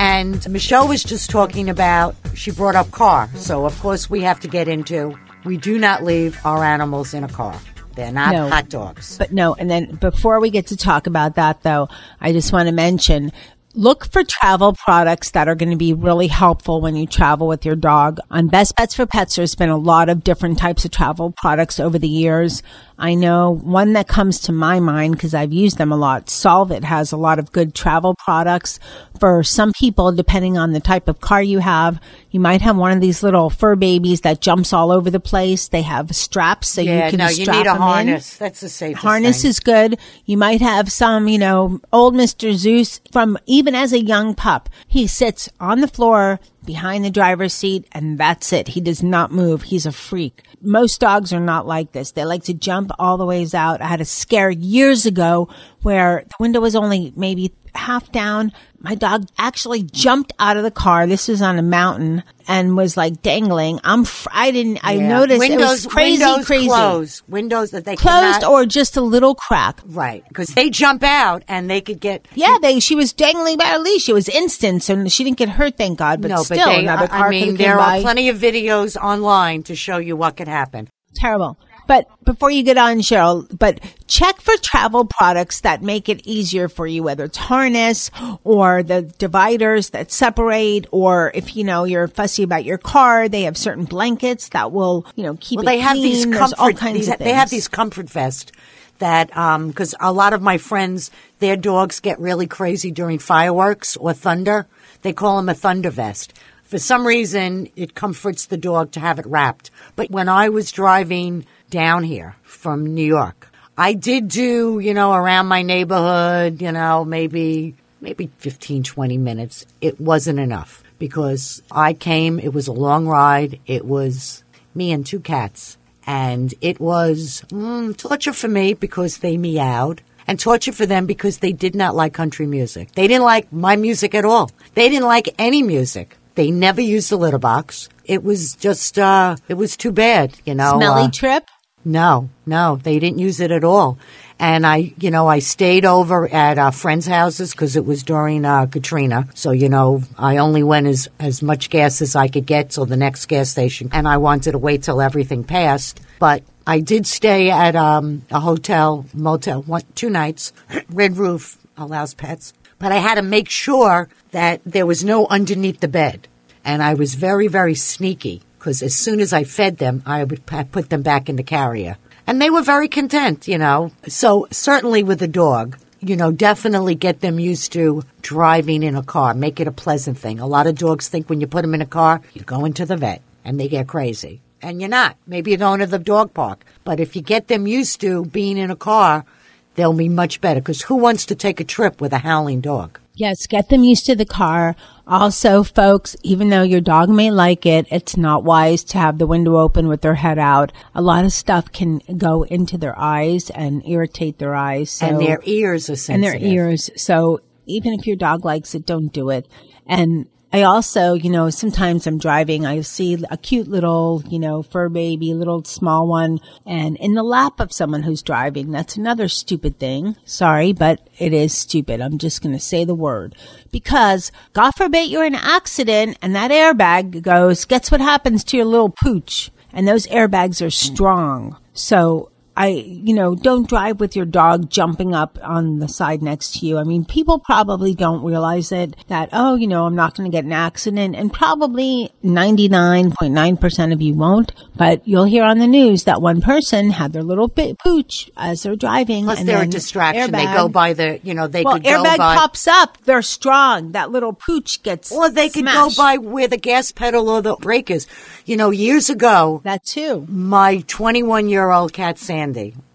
And 0.00 0.44
Michelle 0.50 0.88
was 0.88 1.04
just 1.04 1.30
talking 1.30 1.70
about 1.70 2.16
she 2.34 2.50
brought 2.50 2.74
up 2.74 2.90
car. 2.90 3.30
So, 3.36 3.64
of 3.64 3.78
course, 3.78 4.10
we 4.10 4.22
have 4.22 4.40
to 4.40 4.48
get 4.48 4.66
into 4.66 5.16
we 5.44 5.56
do 5.56 5.78
not 5.78 6.02
leave 6.02 6.36
our 6.44 6.64
animals 6.64 7.14
in 7.14 7.22
a 7.22 7.28
car. 7.28 7.54
They're 7.94 8.10
not 8.10 8.32
No. 8.32 8.48
hot 8.48 8.68
dogs. 8.68 9.16
But 9.16 9.32
no, 9.32 9.54
and 9.54 9.70
then 9.70 9.94
before 9.94 10.40
we 10.40 10.50
get 10.50 10.66
to 10.68 10.76
talk 10.76 11.06
about 11.06 11.36
that 11.36 11.62
though, 11.62 11.88
I 12.20 12.32
just 12.32 12.52
want 12.52 12.68
to 12.68 12.74
mention 12.74 13.30
look 13.74 14.10
for 14.12 14.22
travel 14.22 14.72
products 14.72 15.32
that 15.32 15.48
are 15.48 15.54
going 15.54 15.70
to 15.70 15.76
be 15.76 15.92
really 15.92 16.28
helpful 16.28 16.80
when 16.80 16.94
you 16.94 17.06
travel 17.06 17.48
with 17.48 17.64
your 17.64 17.74
dog. 17.74 18.20
On 18.30 18.46
Best 18.46 18.76
Bets 18.76 18.94
for 18.94 19.04
Pets, 19.04 19.36
there's 19.36 19.56
been 19.56 19.68
a 19.68 19.76
lot 19.76 20.08
of 20.08 20.22
different 20.22 20.58
types 20.58 20.84
of 20.84 20.92
travel 20.92 21.32
products 21.32 21.80
over 21.80 21.98
the 21.98 22.08
years. 22.08 22.62
I 22.98 23.14
know 23.14 23.50
one 23.50 23.92
that 23.94 24.06
comes 24.06 24.38
to 24.40 24.52
my 24.52 24.78
mind 24.78 25.14
because 25.14 25.34
I've 25.34 25.52
used 25.52 25.78
them 25.78 25.90
a 25.90 25.96
lot. 25.96 26.26
Solvit 26.26 26.84
has 26.84 27.10
a 27.10 27.16
lot 27.16 27.38
of 27.38 27.50
good 27.50 27.74
travel 27.74 28.14
products 28.24 28.78
for 29.18 29.42
some 29.42 29.72
people, 29.72 30.12
depending 30.12 30.56
on 30.56 30.72
the 30.72 30.80
type 30.80 31.08
of 31.08 31.20
car 31.20 31.42
you 31.42 31.58
have. 31.58 32.00
You 32.30 32.38
might 32.40 32.62
have 32.62 32.76
one 32.76 32.92
of 32.92 33.00
these 33.00 33.22
little 33.22 33.50
fur 33.50 33.74
babies 33.74 34.20
that 34.20 34.40
jumps 34.40 34.72
all 34.72 34.92
over 34.92 35.10
the 35.10 35.20
place. 35.20 35.66
They 35.68 35.82
have 35.82 36.14
straps 36.14 36.68
so 36.68 36.82
yeah, 36.82 37.06
you 37.06 37.10
can 37.10 37.18
no, 37.18 37.28
you 37.28 37.44
strap 37.44 37.56
need 37.56 37.60
a 37.62 37.64
them 37.64 37.76
in. 37.76 37.82
harness. 37.82 38.36
That's 38.36 38.60
the 38.60 38.68
safest 38.68 39.02
Harness 39.02 39.42
thing. 39.42 39.48
is 39.50 39.60
good. 39.60 39.98
You 40.24 40.36
might 40.36 40.60
have 40.60 40.90
some, 40.92 41.26
you 41.26 41.38
know, 41.38 41.80
old 41.92 42.14
Mr. 42.14 42.52
Zeus 42.54 43.00
from 43.10 43.38
even 43.46 43.74
as 43.74 43.92
a 43.92 44.00
young 44.00 44.34
pup. 44.34 44.68
He 44.86 45.06
sits 45.08 45.48
on 45.58 45.80
the 45.80 45.88
floor 45.88 46.38
behind 46.64 47.04
the 47.04 47.10
driver's 47.10 47.54
seat 47.54 47.86
and 47.92 48.18
that's 48.18 48.52
it. 48.52 48.68
He 48.68 48.80
does 48.80 49.02
not 49.02 49.32
move. 49.32 49.62
He's 49.62 49.86
a 49.86 49.92
freak. 49.92 50.42
Most 50.60 51.00
dogs 51.00 51.32
are 51.32 51.40
not 51.40 51.66
like 51.66 51.92
this. 51.92 52.12
They 52.12 52.24
like 52.24 52.44
to 52.44 52.54
jump 52.54 52.90
all 52.98 53.16
the 53.16 53.26
ways 53.26 53.54
out. 53.54 53.80
I 53.80 53.86
had 53.86 54.00
a 54.00 54.04
scare 54.04 54.50
years 54.50 55.06
ago 55.06 55.48
where 55.82 56.24
the 56.26 56.36
window 56.40 56.60
was 56.60 56.76
only 56.76 57.12
maybe 57.16 57.52
half 57.74 58.10
down. 58.12 58.52
My 58.78 58.94
dog 58.94 59.26
actually 59.38 59.82
jumped 59.82 60.32
out 60.38 60.56
of 60.58 60.62
the 60.62 60.70
car. 60.70 61.06
This 61.06 61.28
was 61.28 61.40
on 61.40 61.58
a 61.58 61.62
mountain 61.62 62.22
and 62.46 62.76
was 62.76 62.96
like 62.96 63.22
dangling. 63.22 63.80
I'm, 63.82 64.04
fr- 64.04 64.28
I 64.30 64.50
didn't, 64.50 64.80
I 64.82 64.96
noticed 64.96 65.38
windows, 65.38 65.60
it 65.60 65.64
was 65.64 65.86
crazy, 65.86 66.22
windows 66.22 66.46
crazy. 66.46 66.68
Closed. 66.68 67.22
Windows 67.28 67.70
that 67.70 67.84
they 67.86 67.96
Closed 67.96 68.40
cannot, 68.40 68.44
or 68.44 68.66
just 68.66 68.96
a 68.98 69.00
little 69.00 69.34
crack. 69.34 69.80
right 69.86 70.22
because 70.28 70.48
they 70.48 70.68
jump 70.68 71.02
out 71.02 71.42
and 71.48 71.70
they 71.70 71.80
could 71.80 72.00
get 72.00 72.28
Yeah, 72.34 72.58
they 72.60 72.78
she 72.80 72.94
was 72.94 73.12
dangling 73.14 73.56
by 73.56 73.70
a 73.70 73.78
leash. 73.78 74.08
It 74.08 74.12
was 74.12 74.28
instant, 74.28 74.82
So 74.82 75.08
she 75.08 75.24
didn't 75.24 75.38
get 75.38 75.48
hurt, 75.48 75.76
thank 75.78 75.98
God. 75.98 76.20
But 76.20 76.28
no, 76.28 76.42
still, 76.42 76.58
but 76.58 76.66
they, 76.66 76.80
another 76.80 77.04
I- 77.04 77.08
car 77.08 77.26
I 77.28 77.30
mean, 77.30 77.56
there 77.56 77.74
are 77.74 77.78
by. 77.78 78.02
plenty 78.02 78.28
of 78.28 78.36
videos 78.38 78.96
online 78.96 79.62
to 79.64 79.74
show 79.74 79.96
you 79.96 80.14
what 80.16 80.36
could 80.36 80.48
happen. 80.48 80.90
Terrible. 81.16 81.56
But 81.86 82.08
before 82.24 82.50
you 82.50 82.62
get 82.62 82.78
on, 82.78 82.98
Cheryl, 82.98 83.46
but 83.56 83.80
check 84.06 84.40
for 84.40 84.56
travel 84.58 85.04
products 85.04 85.60
that 85.60 85.82
make 85.82 86.08
it 86.08 86.26
easier 86.26 86.68
for 86.68 86.86
you, 86.86 87.02
whether 87.02 87.24
it's 87.24 87.36
harness 87.36 88.10
or 88.42 88.82
the 88.82 89.02
dividers 89.02 89.90
that 89.90 90.10
separate, 90.10 90.86
or 90.90 91.30
if 91.34 91.56
you 91.56 91.64
know 91.64 91.84
you're 91.84 92.08
fussy 92.08 92.42
about 92.42 92.64
your 92.64 92.78
car, 92.78 93.28
they 93.28 93.42
have 93.42 93.56
certain 93.56 93.84
blankets 93.84 94.48
that 94.50 94.72
will, 94.72 95.06
you 95.14 95.22
know, 95.22 95.36
keep 95.40 95.58
well, 95.58 95.68
it 95.68 95.72
they 95.72 95.78
have 95.78 95.96
these. 95.96 96.24
There's 96.24 96.36
comfort. 96.36 96.58
all 96.58 96.72
kinds 96.72 97.06
these, 97.06 97.16
they 97.16 97.32
have 97.32 97.50
these 97.50 97.68
comfort 97.68 98.08
vests 98.08 98.52
that 98.98 99.36
um, 99.36 99.68
because 99.68 99.94
a 100.00 100.12
lot 100.12 100.32
of 100.32 100.42
my 100.42 100.58
friends, 100.58 101.10
their 101.38 101.56
dogs 101.56 102.00
get 102.00 102.18
really 102.18 102.46
crazy 102.46 102.90
during 102.90 103.18
fireworks 103.18 103.96
or 103.96 104.12
thunder. 104.12 104.66
They 105.02 105.12
call 105.12 105.36
them 105.36 105.48
a 105.48 105.54
thunder 105.54 105.90
vest. 105.90 106.32
For 106.62 106.78
some 106.78 107.06
reason, 107.06 107.68
it 107.76 107.94
comforts 107.94 108.46
the 108.46 108.56
dog 108.56 108.92
to 108.92 109.00
have 109.00 109.18
it 109.18 109.26
wrapped. 109.26 109.70
But 109.96 110.10
when 110.10 110.28
I 110.28 110.48
was 110.48 110.72
driving 110.72 111.44
down 111.70 112.02
here 112.04 112.36
from 112.42 112.94
New 112.94 113.04
York, 113.04 113.50
I 113.76 113.94
did 113.94 114.28
do, 114.28 114.78
you 114.78 114.94
know, 114.94 115.12
around 115.12 115.46
my 115.46 115.62
neighborhood, 115.62 116.62
you 116.62 116.72
know, 116.72 117.04
maybe 117.04 117.74
maybe 118.00 118.30
15, 118.38 118.82
20 118.82 119.18
minutes. 119.18 119.66
It 119.80 120.00
wasn't 120.00 120.38
enough 120.38 120.84
because 120.98 121.62
I 121.70 121.94
came, 121.94 122.38
it 122.38 122.52
was 122.52 122.68
a 122.68 122.72
long 122.72 123.06
ride. 123.06 123.58
It 123.66 123.84
was 123.84 124.44
me 124.74 124.92
and 124.92 125.04
two 125.04 125.20
cats. 125.20 125.78
And 126.06 126.54
it 126.60 126.78
was 126.80 127.42
mm, 127.48 127.96
torture 127.96 128.34
for 128.34 128.48
me 128.48 128.74
because 128.74 129.18
they 129.18 129.38
meowed 129.38 130.02
and 130.26 130.38
torture 130.38 130.72
for 130.72 130.86
them 130.86 131.06
because 131.06 131.38
they 131.38 131.52
did 131.52 131.74
not 131.74 131.94
like 131.94 132.12
country 132.12 132.46
music. 132.46 132.92
They 132.92 133.08
didn't 133.08 133.24
like 133.24 133.52
my 133.52 133.76
music 133.76 134.14
at 134.14 134.24
all. 134.24 134.50
They 134.74 134.88
didn't 134.88 135.08
like 135.08 135.34
any 135.38 135.62
music. 135.62 136.16
They 136.34 136.50
never 136.50 136.80
used 136.80 137.10
the 137.10 137.16
litter 137.16 137.38
box. 137.38 137.88
It 138.04 138.22
was 138.22 138.54
just, 138.56 138.98
uh, 138.98 139.36
it 139.48 139.54
was 139.54 139.76
too 139.76 139.92
bad, 139.92 140.36
you 140.44 140.54
know. 140.54 140.76
smelly 140.76 141.04
uh, 141.04 141.10
trip. 141.10 141.48
No, 141.84 142.30
no, 142.46 142.76
they 142.82 142.98
didn't 142.98 143.18
use 143.18 143.40
it 143.40 143.50
at 143.50 143.64
all. 143.64 143.98
And 144.38 144.66
I, 144.66 144.92
you 144.98 145.10
know, 145.10 145.28
I 145.28 145.38
stayed 145.38 145.84
over 145.84 146.28
at 146.28 146.58
uh, 146.58 146.70
friends' 146.70 147.06
houses 147.06 147.52
because 147.52 147.76
it 147.76 147.84
was 147.84 148.02
during 148.02 148.44
uh, 148.44 148.66
Katrina. 148.66 149.28
So, 149.34 149.52
you 149.52 149.68
know, 149.68 150.02
I 150.18 150.38
only 150.38 150.62
went 150.62 150.86
as, 150.86 151.08
as 151.20 151.40
much 151.42 151.70
gas 151.70 152.02
as 152.02 152.16
I 152.16 152.28
could 152.28 152.46
get 152.46 152.70
till 152.70 152.86
the 152.86 152.96
next 152.96 153.26
gas 153.26 153.50
station. 153.50 153.90
And 153.92 154.08
I 154.08 154.16
wanted 154.16 154.52
to 154.52 154.58
wait 154.58 154.82
till 154.82 155.00
everything 155.00 155.44
passed. 155.44 156.00
But 156.18 156.42
I 156.66 156.80
did 156.80 157.06
stay 157.06 157.50
at 157.50 157.76
um, 157.76 158.22
a 158.30 158.40
hotel, 158.40 159.06
motel, 159.14 159.62
one, 159.62 159.82
two 159.94 160.10
nights. 160.10 160.52
Red 160.88 161.16
Roof 161.16 161.58
allows 161.76 162.14
pets. 162.14 162.52
But 162.78 162.90
I 162.90 162.96
had 162.96 163.14
to 163.14 163.22
make 163.22 163.48
sure 163.48 164.08
that 164.32 164.60
there 164.64 164.86
was 164.86 165.04
no 165.04 165.26
underneath 165.28 165.80
the 165.80 165.88
bed. 165.88 166.26
And 166.64 166.82
I 166.82 166.94
was 166.94 167.14
very, 167.14 167.46
very 167.46 167.74
sneaky 167.74 168.42
because 168.64 168.82
as 168.82 168.96
soon 168.96 169.20
as 169.20 169.34
I 169.34 169.44
fed 169.44 169.76
them, 169.76 170.02
I 170.06 170.24
would 170.24 170.46
put 170.46 170.88
them 170.88 171.02
back 171.02 171.28
in 171.28 171.36
the 171.36 171.42
carrier. 171.42 171.98
And 172.26 172.40
they 172.40 172.48
were 172.48 172.62
very 172.62 172.88
content, 172.88 173.46
you 173.46 173.58
know. 173.58 173.92
So 174.08 174.48
certainly 174.50 175.02
with 175.02 175.20
a 175.20 175.28
dog, 175.28 175.76
you 176.00 176.16
know, 176.16 176.32
definitely 176.32 176.94
get 176.94 177.20
them 177.20 177.38
used 177.38 177.74
to 177.74 178.04
driving 178.22 178.82
in 178.82 178.96
a 178.96 179.02
car. 179.02 179.34
Make 179.34 179.60
it 179.60 179.68
a 179.68 179.72
pleasant 179.72 180.16
thing. 180.16 180.40
A 180.40 180.46
lot 180.46 180.66
of 180.66 180.78
dogs 180.78 181.08
think 181.08 181.28
when 181.28 181.42
you 181.42 181.46
put 181.46 181.60
them 181.60 181.74
in 181.74 181.82
a 181.82 181.86
car, 181.86 182.22
you're 182.32 182.46
going 182.46 182.72
to 182.74 182.86
the 182.86 182.96
vet 182.96 183.20
and 183.44 183.60
they 183.60 183.68
get 183.68 183.86
crazy. 183.86 184.40
And 184.62 184.80
you're 184.80 184.88
not. 184.88 185.18
Maybe 185.26 185.50
you're 185.50 185.58
going 185.58 185.80
to 185.80 185.86
the 185.86 185.98
dog 185.98 186.32
park. 186.32 186.64
But 186.84 187.00
if 187.00 187.14
you 187.14 187.20
get 187.20 187.48
them 187.48 187.66
used 187.66 188.00
to 188.00 188.24
being 188.24 188.56
in 188.56 188.70
a 188.70 188.76
car, 188.76 189.26
they'll 189.74 189.92
be 189.92 190.08
much 190.08 190.40
better. 190.40 190.60
Because 190.60 190.80
who 190.80 190.94
wants 190.94 191.26
to 191.26 191.34
take 191.34 191.60
a 191.60 191.64
trip 191.64 192.00
with 192.00 192.14
a 192.14 192.18
howling 192.18 192.62
dog? 192.62 192.98
Yes, 193.16 193.46
get 193.46 193.68
them 193.68 193.84
used 193.84 194.06
to 194.06 194.16
the 194.16 194.24
car. 194.24 194.74
Also, 195.06 195.62
folks, 195.62 196.16
even 196.24 196.48
though 196.48 196.62
your 196.62 196.80
dog 196.80 197.08
may 197.08 197.30
like 197.30 197.64
it, 197.64 197.86
it's 197.90 198.16
not 198.16 198.42
wise 198.42 198.82
to 198.84 198.98
have 198.98 199.18
the 199.18 199.26
window 199.26 199.56
open 199.58 199.86
with 199.86 200.00
their 200.00 200.16
head 200.16 200.38
out. 200.38 200.72
A 200.94 201.02
lot 201.02 201.24
of 201.24 201.32
stuff 201.32 201.70
can 201.70 202.00
go 202.16 202.42
into 202.42 202.76
their 202.76 202.98
eyes 202.98 203.50
and 203.50 203.86
irritate 203.86 204.38
their 204.38 204.56
eyes. 204.56 204.90
So, 204.90 205.06
and 205.06 205.20
their 205.20 205.40
ears 205.44 205.88
are 205.88 206.12
and 206.12 206.24
their 206.24 206.36
ears. 206.36 206.90
So 206.96 207.40
even 207.66 207.92
if 207.92 208.06
your 208.06 208.16
dog 208.16 208.44
likes 208.44 208.74
it, 208.74 208.84
don't 208.84 209.12
do 209.12 209.30
it. 209.30 209.46
And 209.86 210.26
I 210.54 210.62
also, 210.62 211.14
you 211.14 211.30
know, 211.30 211.50
sometimes 211.50 212.06
I'm 212.06 212.16
driving, 212.16 212.64
I 212.64 212.80
see 212.82 213.18
a 213.28 213.36
cute 213.36 213.66
little, 213.66 214.22
you 214.28 214.38
know, 214.38 214.62
fur 214.62 214.88
baby, 214.88 215.34
little 215.34 215.64
small 215.64 216.06
one, 216.06 216.38
and 216.64 216.96
in 216.98 217.14
the 217.14 217.24
lap 217.24 217.58
of 217.58 217.72
someone 217.72 218.04
who's 218.04 218.22
driving. 218.22 218.70
That's 218.70 218.96
another 218.96 219.26
stupid 219.26 219.80
thing. 219.80 220.14
Sorry, 220.24 220.72
but 220.72 221.08
it 221.18 221.32
is 221.32 221.58
stupid. 221.58 222.00
I'm 222.00 222.18
just 222.18 222.40
going 222.40 222.54
to 222.54 222.60
say 222.60 222.84
the 222.84 222.94
word. 222.94 223.34
Because, 223.72 224.30
God 224.52 224.70
forbid 224.76 225.10
you're 225.10 225.24
in 225.24 225.34
an 225.34 225.40
accident 225.42 226.18
and 226.22 226.36
that 226.36 226.52
airbag 226.52 227.22
goes, 227.22 227.64
guess 227.64 227.90
what 227.90 228.00
happens 228.00 228.44
to 228.44 228.56
your 228.56 228.66
little 228.66 228.90
pooch? 228.90 229.50
And 229.72 229.88
those 229.88 230.06
airbags 230.06 230.64
are 230.64 230.70
strong. 230.70 231.56
So 231.72 232.30
I, 232.56 232.68
you 232.68 233.14
know, 233.14 233.34
don't 233.34 233.68
drive 233.68 233.98
with 233.98 234.14
your 234.14 234.26
dog 234.26 234.70
jumping 234.70 235.14
up 235.14 235.38
on 235.42 235.80
the 235.80 235.88
side 235.88 236.22
next 236.22 236.60
to 236.60 236.66
you. 236.66 236.78
I 236.78 236.84
mean, 236.84 237.04
people 237.04 237.40
probably 237.40 237.94
don't 237.94 238.22
realize 238.22 238.70
it 238.70 238.94
that, 239.08 239.30
oh, 239.32 239.56
you 239.56 239.66
know, 239.66 239.86
I'm 239.86 239.96
not 239.96 240.16
going 240.16 240.30
to 240.30 240.34
get 240.34 240.44
an 240.44 240.52
accident. 240.52 241.16
And 241.16 241.32
probably 241.32 242.12
99.9% 242.24 243.92
of 243.92 244.00
you 244.00 244.14
won't. 244.14 244.52
But 244.76 245.06
you'll 245.06 245.24
hear 245.24 245.44
on 245.44 245.58
the 245.58 245.66
news 245.66 246.04
that 246.04 246.22
one 246.22 246.40
person 246.40 246.90
had 246.90 247.12
their 247.12 247.22
little 247.22 247.48
bit 247.48 247.78
pooch 247.78 248.30
as 248.36 248.62
they're 248.62 248.76
driving. 248.76 249.24
Plus, 249.24 249.40
and 249.40 249.48
they're 249.48 249.62
a 249.62 249.66
distraction. 249.66 250.30
They 250.30 250.44
go 250.44 250.68
by 250.68 250.92
the, 250.92 251.20
you 251.22 251.34
know, 251.34 251.48
they 251.48 251.62
well, 251.64 251.74
could 251.74 251.84
go 251.84 252.02
airbag 252.02 252.18
by. 252.18 252.36
pops 252.36 252.68
up. 252.68 252.98
They're 253.04 253.22
strong. 253.22 253.92
That 253.92 254.10
little 254.10 254.32
pooch 254.32 254.82
gets 254.82 255.10
or 255.10 255.30
they 255.30 255.48
could 255.48 255.66
go 255.66 255.90
by 255.96 256.18
where 256.18 256.48
the 256.48 256.56
gas 256.56 256.92
pedal 256.92 257.28
or 257.28 257.42
the 257.42 257.56
brake 257.56 257.90
is. 257.90 258.06
You 258.46 258.56
know, 258.56 258.70
years 258.70 259.10
ago, 259.10 259.60
That 259.64 259.84
too. 259.84 260.26
my 260.28 260.84
21 260.86 261.48
year 261.48 261.70
old 261.70 261.92
cat 261.92 262.18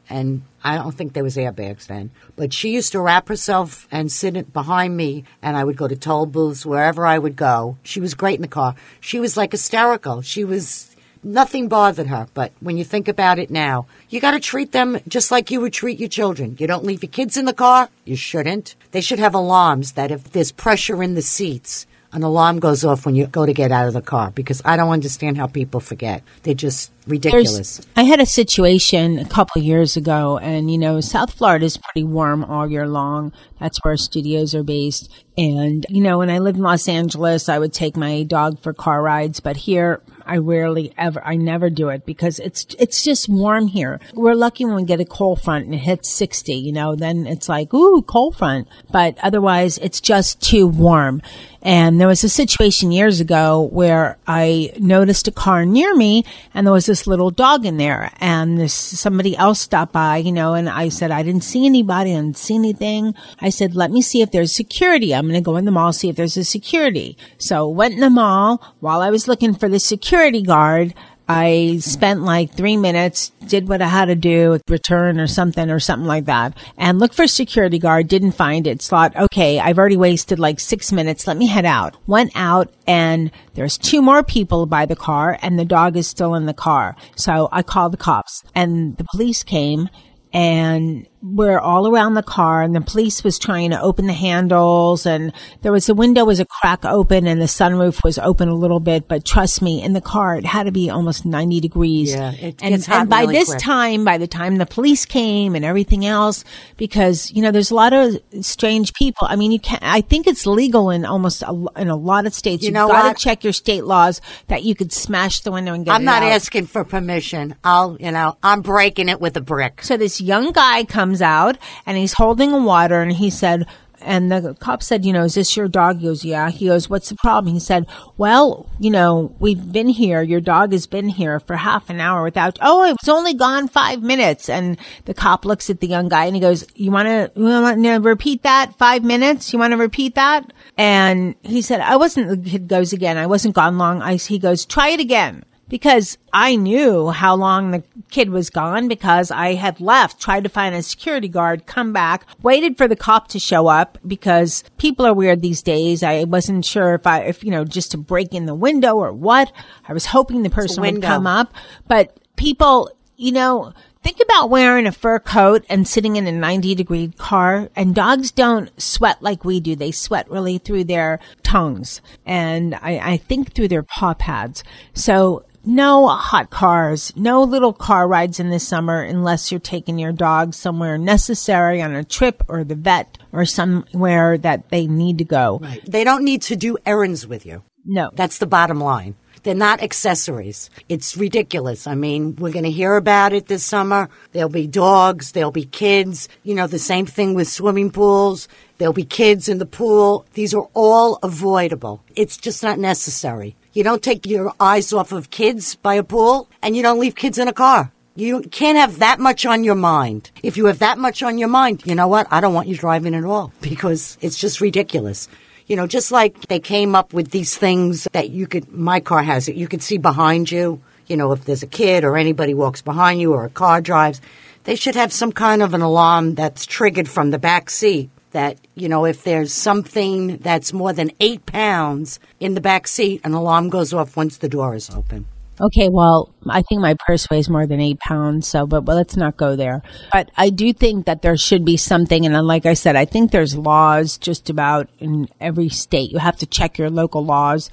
And 0.09 0.43
I 0.63 0.75
don't 0.75 0.91
think 0.91 1.13
there 1.13 1.23
was 1.23 1.37
airbags 1.37 1.87
then, 1.87 2.11
but 2.35 2.51
she 2.51 2.71
used 2.71 2.91
to 2.93 2.99
wrap 2.99 3.27
herself 3.27 3.87
and 3.91 4.11
sit 4.11 4.51
behind 4.51 4.97
me, 4.97 5.23
and 5.41 5.55
I 5.55 5.63
would 5.63 5.77
go 5.77 5.87
to 5.87 5.95
toll 5.95 6.25
booths 6.25 6.65
wherever 6.65 7.05
I 7.05 7.19
would 7.19 7.35
go. 7.35 7.77
She 7.83 7.99
was 7.99 8.15
great 8.15 8.35
in 8.35 8.41
the 8.41 8.47
car. 8.47 8.75
She 8.99 9.19
was 9.19 9.37
like 9.37 9.51
hysterical. 9.51 10.21
She 10.21 10.43
was 10.43 10.95
nothing 11.23 11.67
bothered 11.67 12.07
her. 12.07 12.27
But 12.33 12.53
when 12.59 12.77
you 12.77 12.83
think 12.83 13.07
about 13.07 13.39
it 13.39 13.51
now, 13.51 13.85
you 14.09 14.19
got 14.19 14.31
to 14.31 14.39
treat 14.39 14.71
them 14.71 14.99
just 15.07 15.31
like 15.31 15.51
you 15.51 15.61
would 15.61 15.73
treat 15.73 15.99
your 15.99 16.09
children. 16.09 16.55
You 16.59 16.67
don't 16.67 16.85
leave 16.85 17.03
your 17.03 17.11
kids 17.11 17.37
in 17.37 17.45
the 17.45 17.53
car. 17.53 17.89
You 18.05 18.15
shouldn't. 18.15 18.75
They 18.91 19.01
should 19.01 19.19
have 19.19 19.35
alarms 19.35 19.93
that 19.93 20.11
if 20.11 20.31
there's 20.31 20.51
pressure 20.51 21.03
in 21.03 21.15
the 21.15 21.21
seats. 21.21 21.85
An 22.11 22.23
alarm 22.23 22.59
goes 22.59 22.83
off 22.83 23.05
when 23.05 23.15
you 23.15 23.27
go 23.27 23.45
to 23.45 23.53
get 23.53 23.71
out 23.71 23.87
of 23.87 23.93
the 23.93 24.01
car 24.01 24.31
because 24.31 24.61
I 24.65 24.77
don't 24.77 24.89
understand 24.89 25.37
how 25.37 25.47
people 25.47 25.79
forget. 25.79 26.23
They're 26.43 26.53
just 26.53 26.91
ridiculous. 27.05 27.77
There's, 27.77 27.87
I 27.95 28.03
had 28.03 28.19
a 28.19 28.25
situation 28.25 29.19
a 29.19 29.25
couple 29.25 29.61
years 29.61 29.95
ago, 29.95 30.37
and 30.39 30.71
you 30.71 30.77
know, 30.77 31.01
South 31.01 31.33
Florida 31.33 31.65
is 31.65 31.77
pretty 31.77 32.03
warm 32.03 32.43
all 32.43 32.69
year 32.69 32.87
long. 32.87 33.31
That's 33.59 33.83
where 33.83 33.93
our 33.93 33.97
studios 33.97 34.55
are 34.55 34.63
based. 34.63 35.11
And 35.37 35.85
you 35.89 36.01
know, 36.01 36.17
when 36.17 36.29
I 36.29 36.39
lived 36.39 36.57
in 36.57 36.63
Los 36.63 36.87
Angeles, 36.87 37.47
I 37.47 37.59
would 37.59 37.73
take 37.73 37.95
my 37.95 38.23
dog 38.23 38.59
for 38.59 38.73
car 38.73 39.01
rides, 39.01 39.39
but 39.39 39.57
here 39.57 40.01
I 40.29 40.37
rarely 40.37 40.93
ever, 40.95 41.25
I 41.25 41.37
never 41.37 41.71
do 41.71 41.89
it 41.89 42.05
because 42.05 42.37
it's, 42.37 42.67
it's 42.77 43.03
just 43.03 43.27
warm 43.27 43.67
here. 43.67 43.99
We're 44.13 44.35
lucky 44.35 44.63
when 44.63 44.75
we 44.75 44.83
get 44.83 44.99
a 44.99 45.05
cold 45.05 45.41
front 45.41 45.65
and 45.65 45.73
it 45.73 45.79
hits 45.79 46.07
60, 46.07 46.53
you 46.53 46.71
know, 46.71 46.95
then 46.95 47.25
it's 47.25 47.49
like, 47.49 47.73
ooh, 47.73 48.03
cold 48.03 48.37
front. 48.37 48.67
But 48.91 49.17
otherwise 49.23 49.79
it's 49.79 49.99
just 49.99 50.39
too 50.39 50.67
warm. 50.67 51.23
And 51.61 51.99
there 51.99 52.07
was 52.07 52.23
a 52.23 52.29
situation 52.29 52.91
years 52.91 53.19
ago 53.19 53.61
where 53.71 54.17
I 54.27 54.71
noticed 54.79 55.27
a 55.27 55.31
car 55.31 55.65
near 55.65 55.93
me 55.95 56.23
and 56.53 56.65
there 56.65 56.73
was 56.73 56.85
this 56.85 57.05
little 57.05 57.31
dog 57.31 57.65
in 57.65 57.77
there 57.77 58.11
and 58.19 58.57
this 58.57 58.73
somebody 58.73 59.35
else 59.35 59.59
stopped 59.59 59.91
by, 59.91 60.17
you 60.17 60.31
know, 60.31 60.53
and 60.53 60.69
I 60.69 60.89
said, 60.89 61.11
I 61.11 61.23
didn't 61.23 61.43
see 61.43 61.65
anybody. 61.65 62.11
I 62.11 62.15
didn't 62.21 62.37
see 62.37 62.55
anything. 62.55 63.13
I 63.41 63.49
said, 63.49 63.75
let 63.75 63.91
me 63.91 64.01
see 64.01 64.21
if 64.21 64.31
there's 64.31 64.53
security. 64.53 65.13
I'm 65.13 65.27
going 65.27 65.33
to 65.33 65.41
go 65.41 65.57
in 65.57 65.65
the 65.65 65.71
mall, 65.71 65.91
see 65.91 66.09
if 66.09 66.15
there's 66.15 66.37
a 66.37 66.45
security. 66.45 67.17
So 67.37 67.67
went 67.67 67.93
in 67.93 67.99
the 67.99 68.09
mall 68.09 68.61
while 68.79 69.01
I 69.01 69.09
was 69.09 69.27
looking 69.27 69.53
for 69.53 69.67
the 69.67 69.79
security 69.79 70.41
guard. 70.41 70.93
I 71.31 71.77
spent 71.79 72.23
like 72.23 72.55
three 72.55 72.75
minutes, 72.75 73.31
did 73.45 73.69
what 73.69 73.83
I 73.83 73.87
had 73.87 74.05
to 74.05 74.15
do, 74.15 74.59
return 74.67 75.19
or 75.19 75.27
something 75.27 75.69
or 75.69 75.79
something 75.79 76.07
like 76.07 76.25
that, 76.25 76.57
and 76.75 76.97
looked 76.97 77.13
for 77.13 77.27
security 77.27 77.77
guard, 77.77 78.07
didn't 78.07 78.31
find 78.31 78.65
it. 78.65 78.81
Thought, 78.81 79.15
okay, 79.15 79.59
I've 79.59 79.77
already 79.77 79.95
wasted 79.95 80.39
like 80.39 80.59
six 80.59 80.91
minutes. 80.91 81.27
Let 81.27 81.37
me 81.37 81.45
head 81.45 81.65
out. 81.65 81.95
Went 82.07 82.31
out 82.33 82.73
and 82.87 83.29
there's 83.53 83.77
two 83.77 84.01
more 84.01 84.23
people 84.23 84.65
by 84.65 84.87
the 84.87 84.95
car 84.95 85.37
and 85.43 85.59
the 85.59 85.65
dog 85.65 85.97
is 85.97 86.07
still 86.07 86.33
in 86.33 86.47
the 86.47 86.53
car. 86.53 86.95
So 87.15 87.47
I 87.51 87.61
called 87.61 87.93
the 87.93 87.97
cops 87.97 88.43
and 88.55 88.97
the 88.97 89.05
police 89.11 89.43
came 89.43 89.87
and 90.33 91.05
we're 91.21 91.59
all 91.59 91.85
around 91.93 92.13
the 92.13 92.23
car 92.23 92.61
and 92.61 92.73
the 92.73 92.79
police 92.79 93.25
was 93.25 93.37
trying 93.37 93.71
to 93.71 93.81
open 93.81 94.07
the 94.07 94.13
handles 94.13 95.05
and 95.05 95.33
there 95.63 95.71
was 95.71 95.89
a 95.89 95.93
window 95.93 96.23
was 96.23 96.39
a 96.39 96.45
crack 96.45 96.85
open 96.85 97.27
and 97.27 97.41
the 97.41 97.45
sunroof 97.45 98.03
was 98.05 98.17
open 98.19 98.47
a 98.47 98.53
little 98.55 98.79
bit 98.79 99.05
but 99.09 99.25
trust 99.25 99.61
me 99.61 99.83
in 99.83 99.91
the 99.91 99.99
car 99.99 100.37
it 100.37 100.45
had 100.45 100.63
to 100.63 100.71
be 100.71 100.89
almost 100.89 101.25
90 101.25 101.59
degrees 101.59 102.13
Yeah, 102.13 102.31
it 102.31 102.63
and, 102.63 102.87
and 102.89 103.09
by 103.09 103.21
really 103.21 103.33
this 103.33 103.49
quick. 103.49 103.59
time 103.59 104.05
by 104.05 104.17
the 104.17 104.27
time 104.27 104.55
the 104.57 104.65
police 104.65 105.03
came 105.05 105.55
and 105.55 105.65
everything 105.65 106.05
else 106.05 106.45
because 106.77 107.29
you 107.31 107.41
know 107.41 107.51
there's 107.51 107.71
a 107.71 107.75
lot 107.75 107.91
of 107.91 108.15
strange 108.39 108.93
people 108.93 109.27
i 109.29 109.35
mean 109.35 109.51
you 109.51 109.59
can 109.59 109.79
i 109.81 109.99
think 109.99 110.25
it's 110.25 110.45
legal 110.45 110.89
in 110.89 111.03
almost 111.03 111.41
a, 111.41 111.65
in 111.75 111.89
a 111.89 111.97
lot 111.97 112.25
of 112.27 112.33
states 112.33 112.63
You 112.63 112.67
you've 112.67 112.75
know 112.75 112.87
got 112.87 113.17
to 113.17 113.21
check 113.21 113.43
your 113.43 113.51
state 113.51 113.83
laws 113.83 114.21
that 114.47 114.63
you 114.63 114.73
could 114.73 114.93
smash 114.93 115.41
the 115.41 115.51
window 115.51 115.73
and 115.73 115.83
get 115.83 115.91
out. 115.91 115.95
I'm 115.95 116.05
not 116.05 116.23
out. 116.23 116.31
asking 116.31 116.67
for 116.67 116.83
permission. 116.85 117.55
I'll, 117.63 117.97
you 117.99 118.11
know, 118.11 118.37
I'm 118.41 118.61
breaking 118.61 119.09
it 119.09 119.19
with 119.19 119.35
a 119.37 119.41
brick. 119.41 119.83
So 119.83 119.97
this 119.97 120.18
young 120.21 120.51
guy 120.51 120.83
comes 120.83 121.21
out 121.21 121.57
and 121.85 121.97
he's 121.97 122.13
holding 122.13 122.51
a 122.51 122.59
water 122.59 123.01
and 123.01 123.11
he 123.11 123.29
said, 123.29 123.67
and 124.01 124.31
the 124.31 124.53
cop 124.55 124.81
said, 124.81 125.05
you 125.05 125.13
know, 125.13 125.23
is 125.23 125.35
this 125.35 125.55
your 125.57 125.67
dog? 125.67 125.99
He 125.99 126.05
goes, 126.05 126.23
yeah. 126.23 126.49
He 126.49 126.67
goes, 126.67 126.89
what's 126.89 127.09
the 127.09 127.15
problem? 127.15 127.53
He 127.53 127.59
said, 127.59 127.85
well, 128.17 128.65
you 128.79 128.91
know, 128.91 129.35
we've 129.39 129.71
been 129.71 129.89
here. 129.89 130.21
Your 130.21 130.41
dog 130.41 130.71
has 130.71 130.87
been 130.87 131.09
here 131.09 131.39
for 131.39 131.55
half 131.55 131.89
an 131.89 131.99
hour 131.99 132.23
without, 132.23 132.57
oh, 132.61 132.83
it 132.85 132.95
was 133.01 133.09
only 133.09 133.33
gone 133.33 133.67
five 133.67 134.01
minutes. 134.01 134.49
And 134.49 134.77
the 135.05 135.13
cop 135.13 135.45
looks 135.45 135.69
at 135.69 135.81
the 135.81 135.87
young 135.87 136.09
guy 136.09 136.25
and 136.25 136.35
he 136.35 136.41
goes, 136.41 136.65
you 136.75 136.91
want 136.91 137.07
to, 137.07 137.31
you 137.35 137.43
want 137.43 137.83
to 137.83 137.97
repeat 137.97 138.43
that? 138.43 138.77
Five 138.77 139.03
minutes? 139.03 139.51
You 139.51 139.59
want 139.59 139.71
to 139.71 139.77
repeat 139.77 140.15
that? 140.15 140.51
And 140.77 141.35
he 141.43 141.61
said, 141.61 141.81
I 141.81 141.97
wasn't, 141.97 142.43
the 142.43 142.49
kid 142.49 142.67
goes 142.67 142.93
again. 142.93 143.17
I 143.17 143.27
wasn't 143.27 143.55
gone 143.55 143.77
long. 143.77 144.01
I, 144.01 144.15
he 144.15 144.39
goes, 144.39 144.65
try 144.65 144.89
it 144.89 144.99
again 144.99 145.43
because 145.69 146.17
I 146.33 146.55
knew 146.55 147.09
how 147.09 147.35
long 147.35 147.71
the 147.71 147.83
kid 148.09 148.29
was 148.29 148.49
gone 148.49 148.87
because 148.87 149.31
I 149.31 149.53
had 149.53 149.79
left, 149.79 150.19
tried 150.19 150.43
to 150.43 150.49
find 150.49 150.75
a 150.75 150.83
security 150.83 151.27
guard, 151.27 151.65
come 151.65 151.93
back, 151.93 152.25
waited 152.41 152.77
for 152.77 152.87
the 152.87 152.95
cop 152.95 153.27
to 153.29 153.39
show 153.39 153.67
up 153.67 153.97
because 154.05 154.63
people 154.77 155.05
are 155.05 155.13
weird 155.13 155.41
these 155.41 155.61
days. 155.61 156.03
I 156.03 156.23
wasn't 156.25 156.65
sure 156.65 156.95
if 156.95 157.07
I, 157.07 157.21
if, 157.21 157.43
you 157.43 157.51
know, 157.51 157.63
just 157.63 157.91
to 157.91 157.97
break 157.97 158.33
in 158.33 158.45
the 158.45 158.55
window 158.55 158.95
or 158.95 159.13
what. 159.13 159.51
I 159.87 159.93
was 159.93 160.07
hoping 160.07 160.43
the 160.43 160.49
person 160.49 160.81
would 160.81 161.01
come 161.01 161.27
up, 161.27 161.53
but 161.87 162.17
people, 162.35 162.91
you 163.15 163.31
know, 163.31 163.73
Think 164.01 164.21
about 164.21 164.49
wearing 164.49 164.87
a 164.87 164.93
fur 164.93 165.19
coat 165.19 165.65
and 165.67 165.85
sitting 165.85 166.15
in 166.15 166.25
a 166.25 166.31
90 166.31 166.73
degree 166.73 167.09
car 167.17 167.69
and 167.75 167.93
dogs 167.93 168.31
don't 168.31 168.71
sweat 168.81 169.21
like 169.21 169.43
we 169.43 169.59
do. 169.59 169.75
They 169.75 169.91
sweat 169.91 170.29
really 170.31 170.57
through 170.57 170.85
their 170.85 171.19
tongues 171.43 171.99
and 172.25 172.75
I, 172.75 172.99
I 172.99 173.17
think 173.17 173.53
through 173.53 173.67
their 173.67 173.83
paw 173.83 174.13
pads. 174.13 174.63
So 174.93 175.43
no 175.69 176.07
hot 176.07 176.49
cars, 176.49 177.13
no 177.15 177.43
little 177.43 177.73
car 177.73 178.07
rides 178.07 178.39
in 178.39 178.49
the 178.49 178.59
summer 178.59 179.01
unless 179.01 179.51
you're 179.51 179.59
taking 179.59 179.99
your 179.99 180.11
dog 180.11 180.53
somewhere 180.53 180.97
necessary 180.97 181.81
on 181.81 181.93
a 181.93 182.03
trip 182.03 182.43
or 182.47 182.63
the 182.63 182.75
vet 182.75 183.17
or 183.31 183.45
somewhere 183.45 184.37
that 184.37 184.69
they 184.69 184.87
need 184.87 185.19
to 185.19 185.23
go. 185.23 185.61
They 185.87 186.03
don't 186.03 186.23
need 186.23 186.41
to 186.43 186.55
do 186.55 186.77
errands 186.85 187.27
with 187.27 187.45
you. 187.45 187.63
No. 187.85 188.09
That's 188.13 188.39
the 188.39 188.47
bottom 188.47 188.79
line. 188.79 189.15
They're 189.43 189.55
not 189.55 189.81
accessories. 189.81 190.69
It's 190.89 191.15
ridiculous. 191.15 191.87
I 191.87 191.95
mean, 191.95 192.35
we're 192.35 192.51
going 192.51 192.65
to 192.65 192.71
hear 192.71 192.95
about 192.95 193.31
it 193.31 193.47
this 193.47 193.63
summer. 193.63 194.09
There'll 194.33 194.49
be 194.49 194.67
dogs. 194.67 195.31
There'll 195.31 195.51
be 195.51 195.65
kids. 195.65 196.27
You 196.43 196.55
know, 196.55 196.67
the 196.67 196.79
same 196.79 197.05
thing 197.05 197.35
with 197.35 197.47
swimming 197.47 197.91
pools. 197.91 198.47
There'll 198.79 198.93
be 198.93 199.05
kids 199.05 199.47
in 199.47 199.59
the 199.59 199.65
pool. 199.65 200.25
These 200.33 200.53
are 200.53 200.67
all 200.73 201.19
avoidable. 201.23 202.03
It's 202.15 202.37
just 202.37 202.63
not 202.63 202.79
necessary. 202.79 203.55
You 203.79 203.85
don't 203.85 204.03
take 204.03 204.25
your 204.25 204.53
eyes 204.59 204.91
off 204.91 205.13
of 205.13 205.29
kids 205.29 205.75
by 205.75 205.93
a 205.95 206.03
pool 206.03 206.49
and 206.61 206.75
you 206.75 206.83
don't 206.83 206.99
leave 206.99 207.15
kids 207.15 207.37
in 207.37 207.47
a 207.47 207.53
car. 207.53 207.93
You 208.13 208.41
can't 208.41 208.77
have 208.77 208.99
that 208.99 209.21
much 209.21 209.45
on 209.45 209.63
your 209.63 209.75
mind. 209.75 210.31
If 210.43 210.57
you 210.57 210.65
have 210.65 210.79
that 210.79 210.97
much 210.97 211.23
on 211.23 211.37
your 211.37 211.47
mind, 211.47 211.83
you 211.85 211.95
know 211.95 212.09
what? 212.09 212.27
I 212.29 212.41
don't 212.41 212.53
want 212.53 212.67
you 212.67 212.75
driving 212.75 213.15
at 213.15 213.23
all 213.23 213.53
because 213.61 214.17
it's 214.19 214.37
just 214.37 214.59
ridiculous. 214.59 215.29
You 215.65 215.77
know, 215.77 215.87
just 215.87 216.11
like 216.11 216.47
they 216.47 216.59
came 216.59 216.93
up 216.93 217.13
with 217.13 217.31
these 217.31 217.55
things 217.55 218.05
that 218.11 218.31
you 218.31 218.47
could, 218.47 218.69
my 218.69 218.99
car 218.99 219.23
has 219.23 219.47
it, 219.47 219.55
you 219.55 219.69
could 219.69 219.81
see 219.81 219.97
behind 219.97 220.51
you. 220.51 220.81
You 221.07 221.15
know, 221.15 221.31
if 221.31 221.45
there's 221.45 221.63
a 221.63 221.67
kid 221.67 222.03
or 222.03 222.17
anybody 222.17 222.53
walks 222.53 222.81
behind 222.81 223.21
you 223.21 223.31
or 223.31 223.45
a 223.45 223.49
car 223.49 223.79
drives, 223.79 224.19
they 224.65 224.75
should 224.75 224.95
have 224.95 225.13
some 225.13 225.31
kind 225.31 225.61
of 225.61 225.73
an 225.73 225.81
alarm 225.81 226.35
that's 226.35 226.65
triggered 226.65 227.07
from 227.07 227.31
the 227.31 227.39
back 227.39 227.69
seat 227.69 228.09
that, 228.31 228.57
you 228.75 228.89
know, 228.89 229.05
if 229.05 229.23
there's 229.23 229.53
something 229.53 230.37
that's 230.37 230.73
more 230.73 230.93
than 230.93 231.11
eight 231.19 231.45
pounds 231.45 232.19
in 232.39 232.53
the 232.53 232.61
back 232.61 232.87
seat, 232.87 233.21
an 233.23 233.33
alarm 233.33 233.69
goes 233.69 233.93
off 233.93 234.15
once 234.15 234.37
the 234.37 234.49
door 234.49 234.75
is 234.75 234.89
open. 234.89 235.25
Okay, 235.61 235.89
well, 235.89 236.33
I 236.47 236.61
think 236.61 236.79
my 236.79 236.95
purse 237.05 237.29
weighs 237.29 237.49
more 237.49 237.67
than 237.67 237.81
eight 237.81 237.99
pounds, 237.99 238.47
so, 238.47 238.65
but, 238.65 238.85
but 238.85 238.95
let's 238.95 239.17
not 239.17 239.35
go 239.35 239.57
there. 239.57 239.81
But 240.13 240.31
I 240.37 240.51
do 240.51 240.71
think 240.71 241.05
that 241.05 241.21
there 241.21 241.35
should 241.35 241.65
be 241.65 241.75
something, 241.75 242.25
and 242.25 242.47
like 242.47 242.65
I 242.65 242.75
said, 242.75 242.95
I 242.95 243.03
think 243.03 243.31
there's 243.31 243.57
laws 243.57 244.17
just 244.17 244.49
about 244.49 244.87
in 244.99 245.27
every 245.41 245.67
state. 245.67 246.11
You 246.11 246.19
have 246.19 246.37
to 246.37 246.45
check 246.45 246.77
your 246.77 246.89
local 246.89 247.25
laws. 247.25 247.69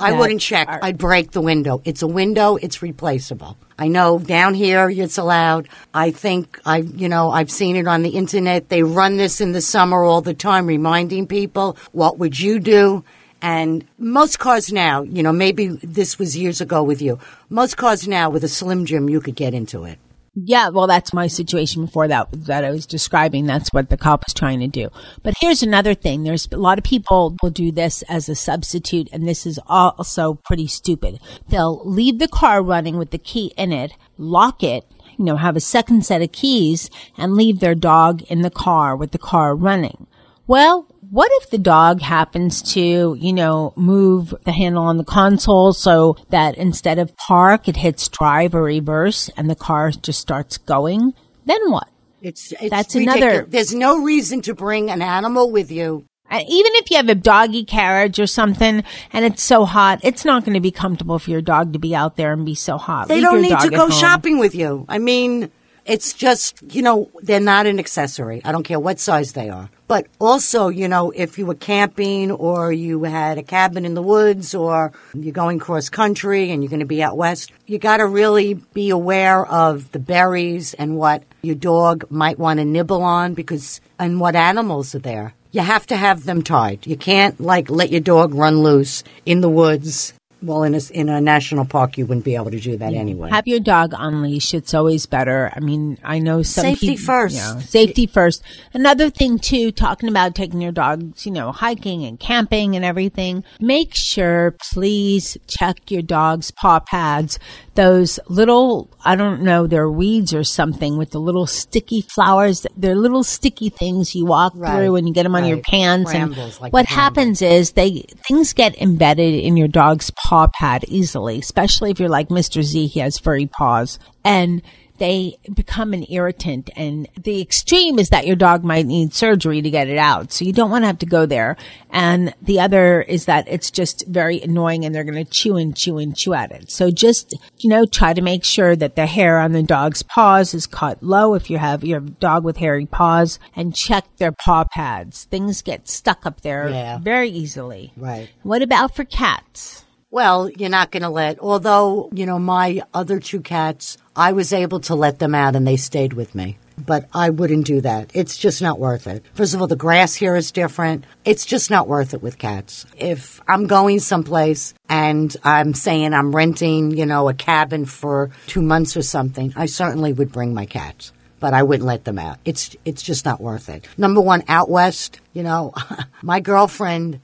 I 0.00 0.12
wouldn't 0.12 0.40
check. 0.40 0.68
are- 0.68 0.80
I'd 0.82 0.98
break 0.98 1.30
the 1.32 1.40
window. 1.40 1.80
It's 1.84 2.02
a 2.02 2.06
window. 2.06 2.56
It's 2.56 2.82
replaceable. 2.82 3.56
I 3.78 3.88
know 3.88 4.18
down 4.18 4.54
here 4.54 4.90
it's 4.90 5.16
allowed. 5.18 5.68
I 5.94 6.10
think 6.10 6.58
I, 6.66 6.78
you 6.78 7.08
know, 7.08 7.30
I've 7.30 7.50
seen 7.50 7.76
it 7.76 7.86
on 7.86 8.02
the 8.02 8.10
internet. 8.10 8.68
They 8.68 8.82
run 8.82 9.16
this 9.16 9.40
in 9.40 9.52
the 9.52 9.60
summer 9.62 10.02
all 10.04 10.20
the 10.20 10.34
time, 10.34 10.66
reminding 10.66 11.26
people, 11.26 11.76
what 11.92 12.18
would 12.18 12.38
you 12.38 12.58
do? 12.58 13.04
And 13.42 13.86
most 13.98 14.38
cars 14.38 14.70
now, 14.70 15.00
you 15.02 15.22
know, 15.22 15.32
maybe 15.32 15.68
this 15.68 16.18
was 16.18 16.36
years 16.36 16.60
ago 16.60 16.82
with 16.82 17.00
you. 17.00 17.18
Most 17.48 17.78
cars 17.78 18.06
now 18.06 18.28
with 18.28 18.44
a 18.44 18.48
Slim 18.48 18.84
Jim, 18.84 19.08
you 19.08 19.20
could 19.22 19.34
get 19.34 19.54
into 19.54 19.84
it. 19.84 19.98
Yeah, 20.44 20.68
well, 20.68 20.86
that's 20.86 21.12
my 21.12 21.26
situation 21.26 21.84
before 21.84 22.08
that 22.08 22.28
that 22.46 22.64
I 22.64 22.70
was 22.70 22.86
describing. 22.86 23.46
That's 23.46 23.68
what 23.70 23.90
the 23.90 23.96
cop 23.96 24.24
was 24.26 24.34
trying 24.34 24.60
to 24.60 24.68
do. 24.68 24.88
But 25.22 25.34
here's 25.40 25.62
another 25.62 25.94
thing: 25.94 26.22
there's 26.22 26.48
a 26.52 26.56
lot 26.56 26.78
of 26.78 26.84
people 26.84 27.36
will 27.42 27.50
do 27.50 27.70
this 27.70 28.02
as 28.02 28.28
a 28.28 28.34
substitute, 28.34 29.08
and 29.12 29.26
this 29.26 29.44
is 29.44 29.58
also 29.66 30.34
pretty 30.44 30.66
stupid. 30.66 31.20
They'll 31.48 31.82
leave 31.84 32.18
the 32.18 32.28
car 32.28 32.62
running 32.62 32.96
with 32.96 33.10
the 33.10 33.18
key 33.18 33.52
in 33.56 33.72
it, 33.72 33.92
lock 34.16 34.62
it, 34.62 34.84
you 35.18 35.24
know, 35.24 35.36
have 35.36 35.56
a 35.56 35.60
second 35.60 36.06
set 36.06 36.22
of 36.22 36.32
keys, 36.32 36.88
and 37.18 37.34
leave 37.34 37.60
their 37.60 37.74
dog 37.74 38.22
in 38.22 38.42
the 38.42 38.50
car 38.50 38.96
with 38.96 39.10
the 39.10 39.18
car 39.18 39.54
running. 39.54 40.06
Well, 40.46 40.86
what 41.10 41.30
if 41.42 41.50
the 41.50 41.58
dog 41.58 42.00
happens 42.00 42.62
to, 42.74 43.16
you 43.18 43.32
know, 43.32 43.72
move 43.76 44.34
the 44.44 44.52
handle 44.52 44.84
on 44.84 44.96
the 44.96 45.04
console 45.04 45.72
so 45.72 46.16
that 46.30 46.56
instead 46.56 46.98
of 46.98 47.16
park, 47.16 47.68
it 47.68 47.76
hits 47.76 48.08
drive 48.08 48.54
or 48.54 48.62
reverse 48.62 49.28
and 49.36 49.50
the 49.50 49.54
car 49.56 49.90
just 49.90 50.20
starts 50.20 50.56
going? 50.56 51.12
Then 51.46 51.70
what? 51.70 51.88
It's, 52.22 52.52
it's 52.52 52.70
That's 52.70 52.94
ridiculous. 52.94 53.22
another- 53.22 53.46
There's 53.48 53.74
no 53.74 54.02
reason 54.02 54.40
to 54.42 54.54
bring 54.54 54.90
an 54.90 55.02
animal 55.02 55.50
with 55.50 55.70
you. 55.70 56.04
And 56.32 56.42
even 56.48 56.72
if 56.76 56.90
you 56.92 56.96
have 56.98 57.08
a 57.08 57.14
doggy 57.16 57.64
carriage 57.64 58.20
or 58.20 58.26
something 58.28 58.84
and 59.12 59.24
it's 59.24 59.42
so 59.42 59.64
hot, 59.64 59.98
it's 60.04 60.24
not 60.24 60.44
going 60.44 60.54
to 60.54 60.60
be 60.60 60.70
comfortable 60.70 61.18
for 61.18 61.28
your 61.30 61.40
dog 61.42 61.72
to 61.72 61.80
be 61.80 61.92
out 61.92 62.14
there 62.16 62.32
and 62.32 62.46
be 62.46 62.54
so 62.54 62.78
hot. 62.78 63.08
They 63.08 63.16
Leave 63.16 63.24
don't 63.24 63.42
need 63.42 63.58
to 63.58 63.70
go 63.70 63.78
home. 63.78 63.90
shopping 63.90 64.38
with 64.38 64.54
you. 64.54 64.84
I 64.88 64.98
mean, 64.98 65.50
It's 65.90 66.12
just, 66.12 66.62
you 66.72 66.82
know, 66.82 67.10
they're 67.20 67.40
not 67.40 67.66
an 67.66 67.80
accessory. 67.80 68.40
I 68.44 68.52
don't 68.52 68.62
care 68.62 68.78
what 68.78 69.00
size 69.00 69.32
they 69.32 69.50
are. 69.50 69.68
But 69.88 70.06
also, 70.20 70.68
you 70.68 70.86
know, 70.86 71.10
if 71.10 71.36
you 71.36 71.46
were 71.46 71.56
camping 71.56 72.30
or 72.30 72.70
you 72.70 73.02
had 73.02 73.38
a 73.38 73.42
cabin 73.42 73.84
in 73.84 73.94
the 73.94 74.02
woods 74.02 74.54
or 74.54 74.92
you're 75.14 75.32
going 75.32 75.58
cross 75.58 75.88
country 75.88 76.52
and 76.52 76.62
you're 76.62 76.70
going 76.70 76.78
to 76.78 76.86
be 76.86 77.02
out 77.02 77.16
west, 77.16 77.50
you 77.66 77.80
got 77.80 77.96
to 77.96 78.06
really 78.06 78.54
be 78.54 78.90
aware 78.90 79.44
of 79.44 79.90
the 79.90 79.98
berries 79.98 80.74
and 80.74 80.96
what 80.96 81.24
your 81.42 81.56
dog 81.56 82.04
might 82.08 82.38
want 82.38 82.60
to 82.60 82.64
nibble 82.64 83.02
on 83.02 83.34
because, 83.34 83.80
and 83.98 84.20
what 84.20 84.36
animals 84.36 84.94
are 84.94 85.00
there. 85.00 85.34
You 85.50 85.62
have 85.62 85.88
to 85.88 85.96
have 85.96 86.24
them 86.24 86.42
tied. 86.42 86.86
You 86.86 86.96
can't 86.96 87.40
like 87.40 87.68
let 87.68 87.90
your 87.90 88.00
dog 88.00 88.32
run 88.32 88.62
loose 88.62 89.02
in 89.26 89.40
the 89.40 89.48
woods 89.48 90.12
well, 90.42 90.62
in 90.62 90.74
a, 90.74 90.80
in 90.92 91.08
a 91.08 91.20
national 91.20 91.64
park, 91.66 91.98
you 91.98 92.06
wouldn't 92.06 92.24
be 92.24 92.34
able 92.34 92.50
to 92.50 92.60
do 92.60 92.76
that 92.78 92.94
anyway. 92.94 93.30
Have 93.30 93.46
your 93.46 93.60
dog 93.60 93.92
on 93.94 94.22
leash. 94.22 94.54
It's 94.54 94.72
always 94.72 95.04
better. 95.06 95.52
I 95.54 95.60
mean, 95.60 95.98
I 96.02 96.18
know 96.18 96.42
some 96.42 96.62
Safety 96.62 96.88
people, 96.90 97.04
first. 97.04 97.34
you 97.36 97.40
know, 97.42 97.60
safety 97.60 98.06
first. 98.06 98.42
Another 98.72 99.10
thing 99.10 99.38
too, 99.38 99.70
talking 99.70 100.08
about 100.08 100.34
taking 100.34 100.60
your 100.60 100.72
dogs, 100.72 101.26
you 101.26 101.32
know, 101.32 101.52
hiking 101.52 102.04
and 102.04 102.18
camping 102.18 102.74
and 102.74 102.84
everything. 102.84 103.44
Make 103.60 103.94
sure, 103.94 104.56
please 104.72 105.36
check 105.46 105.90
your 105.90 106.02
dog's 106.02 106.50
paw 106.50 106.80
pads. 106.80 107.38
Those 107.74 108.18
little, 108.28 108.90
I 109.04 109.16
don't 109.16 109.42
know, 109.42 109.66
they're 109.66 109.90
weeds 109.90 110.34
or 110.34 110.44
something 110.44 110.96
with 110.96 111.10
the 111.10 111.20
little 111.20 111.46
sticky 111.46 112.02
flowers. 112.02 112.66
They're 112.76 112.94
little 112.96 113.24
sticky 113.24 113.70
things 113.70 114.14
you 114.14 114.24
walk 114.26 114.52
Right, 114.56 114.74
through 114.74 114.96
and 114.96 115.06
you 115.06 115.14
get 115.14 115.24
them 115.24 115.34
on 115.34 115.44
your 115.44 115.58
pants. 115.58 116.10
Brambles, 116.10 116.54
and 116.54 116.60
like 116.60 116.72
what 116.72 116.86
happens 116.86 117.42
is 117.42 117.72
they 117.72 118.04
things 118.26 118.52
get 118.52 118.80
embedded 118.80 119.34
in 119.34 119.56
your 119.56 119.68
dog's 119.68 120.10
paw 120.10 120.29
pad 120.48 120.84
easily, 120.88 121.38
especially 121.38 121.90
if 121.90 121.98
you're 122.00 122.08
like 122.08 122.28
Mr. 122.28 122.62
Z, 122.62 122.86
he 122.86 123.00
has 123.00 123.18
furry 123.18 123.46
paws, 123.46 123.98
and 124.24 124.62
they 124.98 125.38
become 125.54 125.94
an 125.94 126.04
irritant. 126.10 126.68
And 126.76 127.08
the 127.18 127.40
extreme 127.40 127.98
is 127.98 128.10
that 128.10 128.26
your 128.26 128.36
dog 128.36 128.64
might 128.64 128.84
need 128.84 129.14
surgery 129.14 129.62
to 129.62 129.70
get 129.70 129.88
it 129.88 129.96
out, 129.96 130.30
so 130.30 130.44
you 130.44 130.52
don't 130.52 130.70
want 130.70 130.82
to 130.82 130.86
have 130.88 130.98
to 130.98 131.06
go 131.06 131.24
there. 131.24 131.56
And 131.88 132.34
the 132.42 132.60
other 132.60 133.00
is 133.00 133.24
that 133.24 133.48
it's 133.48 133.70
just 133.70 134.06
very 134.06 134.42
annoying, 134.42 134.84
and 134.84 134.94
they're 134.94 135.04
going 135.04 135.24
to 135.24 135.30
chew 135.30 135.56
and 135.56 135.74
chew 135.74 135.96
and 135.96 136.14
chew 136.14 136.34
at 136.34 136.52
it. 136.52 136.70
So 136.70 136.90
just 136.90 137.34
you 137.60 137.70
know, 137.70 137.86
try 137.86 138.12
to 138.12 138.20
make 138.20 138.44
sure 138.44 138.76
that 138.76 138.94
the 138.94 139.06
hair 139.06 139.38
on 139.38 139.52
the 139.52 139.62
dog's 139.62 140.02
paws 140.02 140.52
is 140.52 140.66
cut 140.66 141.02
low 141.02 141.32
if 141.32 141.48
you 141.48 141.56
have 141.56 141.82
your 141.82 142.00
dog 142.00 142.44
with 142.44 142.58
hairy 142.58 142.84
paws, 142.86 143.38
and 143.56 143.74
check 143.74 144.04
their 144.18 144.32
paw 144.32 144.64
pads. 144.64 145.24
Things 145.24 145.62
get 145.62 145.88
stuck 145.88 146.26
up 146.26 146.42
there 146.42 146.68
Yeah. 146.68 146.98
very 146.98 147.30
easily. 147.30 147.94
Right. 147.96 148.28
What 148.42 148.60
about 148.60 148.94
for 148.94 149.04
cats? 149.04 149.86
Well, 150.12 150.50
you're 150.50 150.70
not 150.70 150.90
going 150.90 151.04
to 151.04 151.08
let, 151.08 151.38
although, 151.38 152.10
you 152.12 152.26
know, 152.26 152.40
my 152.40 152.82
other 152.92 153.20
two 153.20 153.40
cats, 153.40 153.96
I 154.16 154.32
was 154.32 154.52
able 154.52 154.80
to 154.80 154.96
let 154.96 155.20
them 155.20 155.36
out 155.36 155.54
and 155.54 155.64
they 155.64 155.76
stayed 155.76 156.14
with 156.14 156.34
me. 156.34 156.58
But 156.76 157.08
I 157.14 157.30
wouldn't 157.30 157.66
do 157.66 157.80
that. 157.82 158.10
It's 158.12 158.36
just 158.36 158.60
not 158.60 158.80
worth 158.80 159.06
it. 159.06 159.24
First 159.34 159.54
of 159.54 159.60
all, 159.60 159.68
the 159.68 159.76
grass 159.76 160.14
here 160.14 160.34
is 160.34 160.50
different. 160.50 161.04
It's 161.24 161.46
just 161.46 161.70
not 161.70 161.86
worth 161.86 162.12
it 162.12 162.22
with 162.22 162.38
cats. 162.38 162.86
If 162.96 163.40
I'm 163.46 163.68
going 163.68 164.00
someplace 164.00 164.74
and 164.88 165.36
I'm 165.44 165.74
saying 165.74 166.12
I'm 166.12 166.34
renting, 166.34 166.90
you 166.96 167.06
know, 167.06 167.28
a 167.28 167.34
cabin 167.34 167.84
for 167.84 168.30
two 168.48 168.62
months 168.62 168.96
or 168.96 169.02
something, 169.02 169.52
I 169.54 169.66
certainly 169.66 170.12
would 170.12 170.32
bring 170.32 170.54
my 170.54 170.66
cats. 170.66 171.12
But 171.38 171.54
I 171.54 171.62
wouldn't 171.62 171.86
let 171.86 172.04
them 172.04 172.18
out. 172.18 172.38
It's 172.44 172.74
it's 172.84 173.02
just 173.02 173.24
not 173.24 173.40
worth 173.40 173.68
it. 173.68 173.86
Number 173.96 174.20
one, 174.20 174.42
out 174.48 174.68
west, 174.68 175.20
you 175.32 175.42
know, 175.42 175.72
my 176.22 176.40
girlfriend 176.40 177.20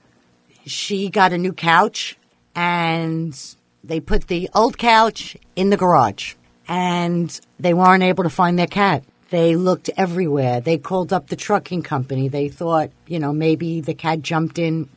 she 0.64 1.08
got 1.10 1.32
a 1.32 1.38
new 1.38 1.52
couch 1.52 2.18
and 2.56 3.54
they 3.84 4.00
put 4.00 4.26
the 4.26 4.48
old 4.54 4.78
couch 4.78 5.36
in 5.54 5.70
the 5.70 5.76
garage 5.76 6.34
and 6.66 7.40
they 7.60 7.74
weren't 7.74 8.02
able 8.02 8.24
to 8.24 8.30
find 8.30 8.58
their 8.58 8.66
cat. 8.66 9.04
They 9.30 9.54
looked 9.54 9.90
everywhere. 9.96 10.60
They 10.60 10.78
called 10.78 11.12
up 11.12 11.28
the 11.28 11.36
trucking 11.36 11.82
company. 11.82 12.28
They 12.28 12.48
thought, 12.48 12.90
you 13.06 13.18
know, 13.18 13.32
maybe 13.32 13.80
the 13.80 13.94
cat 13.94 14.22
jumped 14.22 14.58
in, 14.58 14.88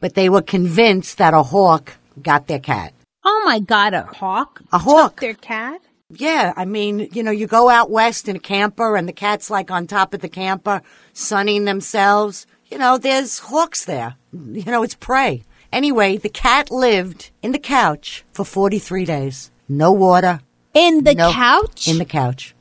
but 0.00 0.14
they 0.14 0.28
were 0.28 0.42
convinced 0.42 1.18
that 1.18 1.34
a 1.34 1.42
hawk 1.42 1.94
got 2.22 2.46
their 2.46 2.58
cat. 2.58 2.92
Oh 3.24 3.42
my 3.44 3.60
God, 3.60 3.94
a 3.94 4.02
hawk? 4.02 4.62
A 4.72 4.78
hawk. 4.78 5.12
Took 5.12 5.20
their 5.20 5.34
cat? 5.34 5.80
Yeah, 6.10 6.52
I 6.56 6.64
mean, 6.64 7.08
you 7.12 7.22
know, 7.22 7.32
you 7.32 7.48
go 7.48 7.68
out 7.68 7.90
west 7.90 8.28
in 8.28 8.36
a 8.36 8.40
camper 8.40 8.96
and 8.96 9.08
the 9.08 9.12
cat's 9.12 9.50
like 9.50 9.70
on 9.70 9.86
top 9.86 10.14
of 10.14 10.20
the 10.20 10.28
camper, 10.28 10.82
sunning 11.12 11.64
themselves. 11.64 12.46
You 12.66 12.78
know, 12.78 12.98
there's 12.98 13.38
hawks 13.38 13.84
there. 13.84 14.16
You 14.32 14.64
know, 14.66 14.82
it's 14.84 14.94
prey. 14.94 15.44
Anyway, 15.76 16.16
the 16.16 16.30
cat 16.30 16.70
lived 16.70 17.30
in 17.42 17.52
the 17.52 17.58
couch 17.58 18.24
for 18.32 18.46
43 18.46 19.04
days. 19.04 19.50
No 19.68 19.92
water. 19.92 20.40
In 20.72 21.04
the 21.04 21.14
no- 21.14 21.30
couch? 21.30 21.86
In 21.86 21.98
the 21.98 22.06
couch. 22.06 22.54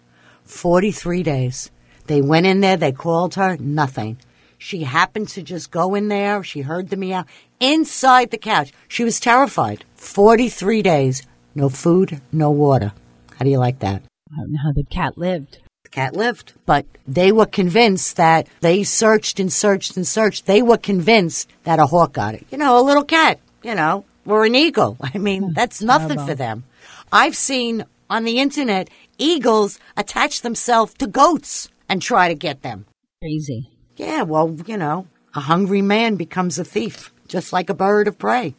43 0.43 1.23
days. 1.23 1.71
They 2.07 2.21
went 2.21 2.45
in 2.45 2.59
there, 2.59 2.75
they 2.75 2.91
called 2.91 3.35
her, 3.35 3.55
nothing. 3.55 4.17
She 4.57 4.83
happened 4.83 5.29
to 5.29 5.41
just 5.41 5.71
go 5.71 5.95
in 5.95 6.09
there. 6.09 6.43
She 6.43 6.59
heard 6.59 6.89
the 6.89 6.97
meow 6.97 7.23
inside 7.61 8.31
the 8.31 8.37
couch. 8.37 8.73
She 8.89 9.05
was 9.05 9.21
terrified. 9.21 9.85
43 9.95 10.81
days. 10.81 11.23
No 11.55 11.69
food, 11.69 12.19
no 12.33 12.51
water. 12.51 12.91
How 13.37 13.45
do 13.45 13.49
you 13.49 13.59
like 13.59 13.79
that? 13.79 14.03
I 14.33 14.41
don't 14.41 14.51
know 14.51 14.59
how 14.61 14.73
the 14.73 14.83
cat 14.83 15.17
lived. 15.17 15.59
Cat 15.95 16.13
lived. 16.13 16.51
But 16.65 16.85
they 17.07 17.31
were 17.31 17.45
convinced 17.45 18.17
that 18.17 18.47
they 18.59 18.83
searched 18.83 19.39
and 19.39 19.51
searched 19.51 19.95
and 19.95 20.05
searched. 20.05 20.45
They 20.45 20.61
were 20.61 20.77
convinced 20.77 21.49
that 21.63 21.79
a 21.79 21.85
hawk 21.85 22.11
got 22.11 22.35
it. 22.35 22.45
You 22.51 22.57
know, 22.57 22.77
a 22.77 22.83
little 22.83 23.05
cat, 23.05 23.39
you 23.63 23.73
know, 23.73 24.03
or 24.25 24.43
an 24.43 24.55
eagle. 24.55 24.97
I 25.13 25.17
mean, 25.17 25.53
that's 25.53 25.81
nothing 25.81 26.19
for 26.19 26.35
them. 26.35 26.65
I've 27.13 27.37
seen 27.37 27.85
on 28.09 28.25
the 28.25 28.39
internet 28.39 28.89
eagles 29.17 29.79
attach 29.95 30.41
themselves 30.41 30.93
to 30.95 31.07
goats 31.07 31.69
and 31.87 32.01
try 32.01 32.27
to 32.27 32.35
get 32.35 32.61
them. 32.61 32.85
Crazy. 33.21 33.69
Yeah, 33.95 34.23
well, 34.23 34.53
you 34.67 34.75
know, 34.75 35.07
a 35.33 35.39
hungry 35.39 35.81
man 35.81 36.17
becomes 36.17 36.59
a 36.59 36.65
thief, 36.65 37.13
just 37.29 37.53
like 37.53 37.69
a 37.69 37.73
bird 37.73 38.09
of 38.09 38.19
prey. 38.19 38.53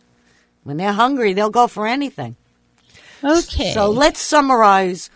When 0.65 0.79
they're 0.79 0.93
hungry, 0.93 1.35
they'll 1.35 1.51
go 1.51 1.67
for 1.67 1.87
anything. 1.87 2.37
Okay. 3.23 3.73
So 3.75 3.91
let's 3.91 4.21
summarize 4.21 5.11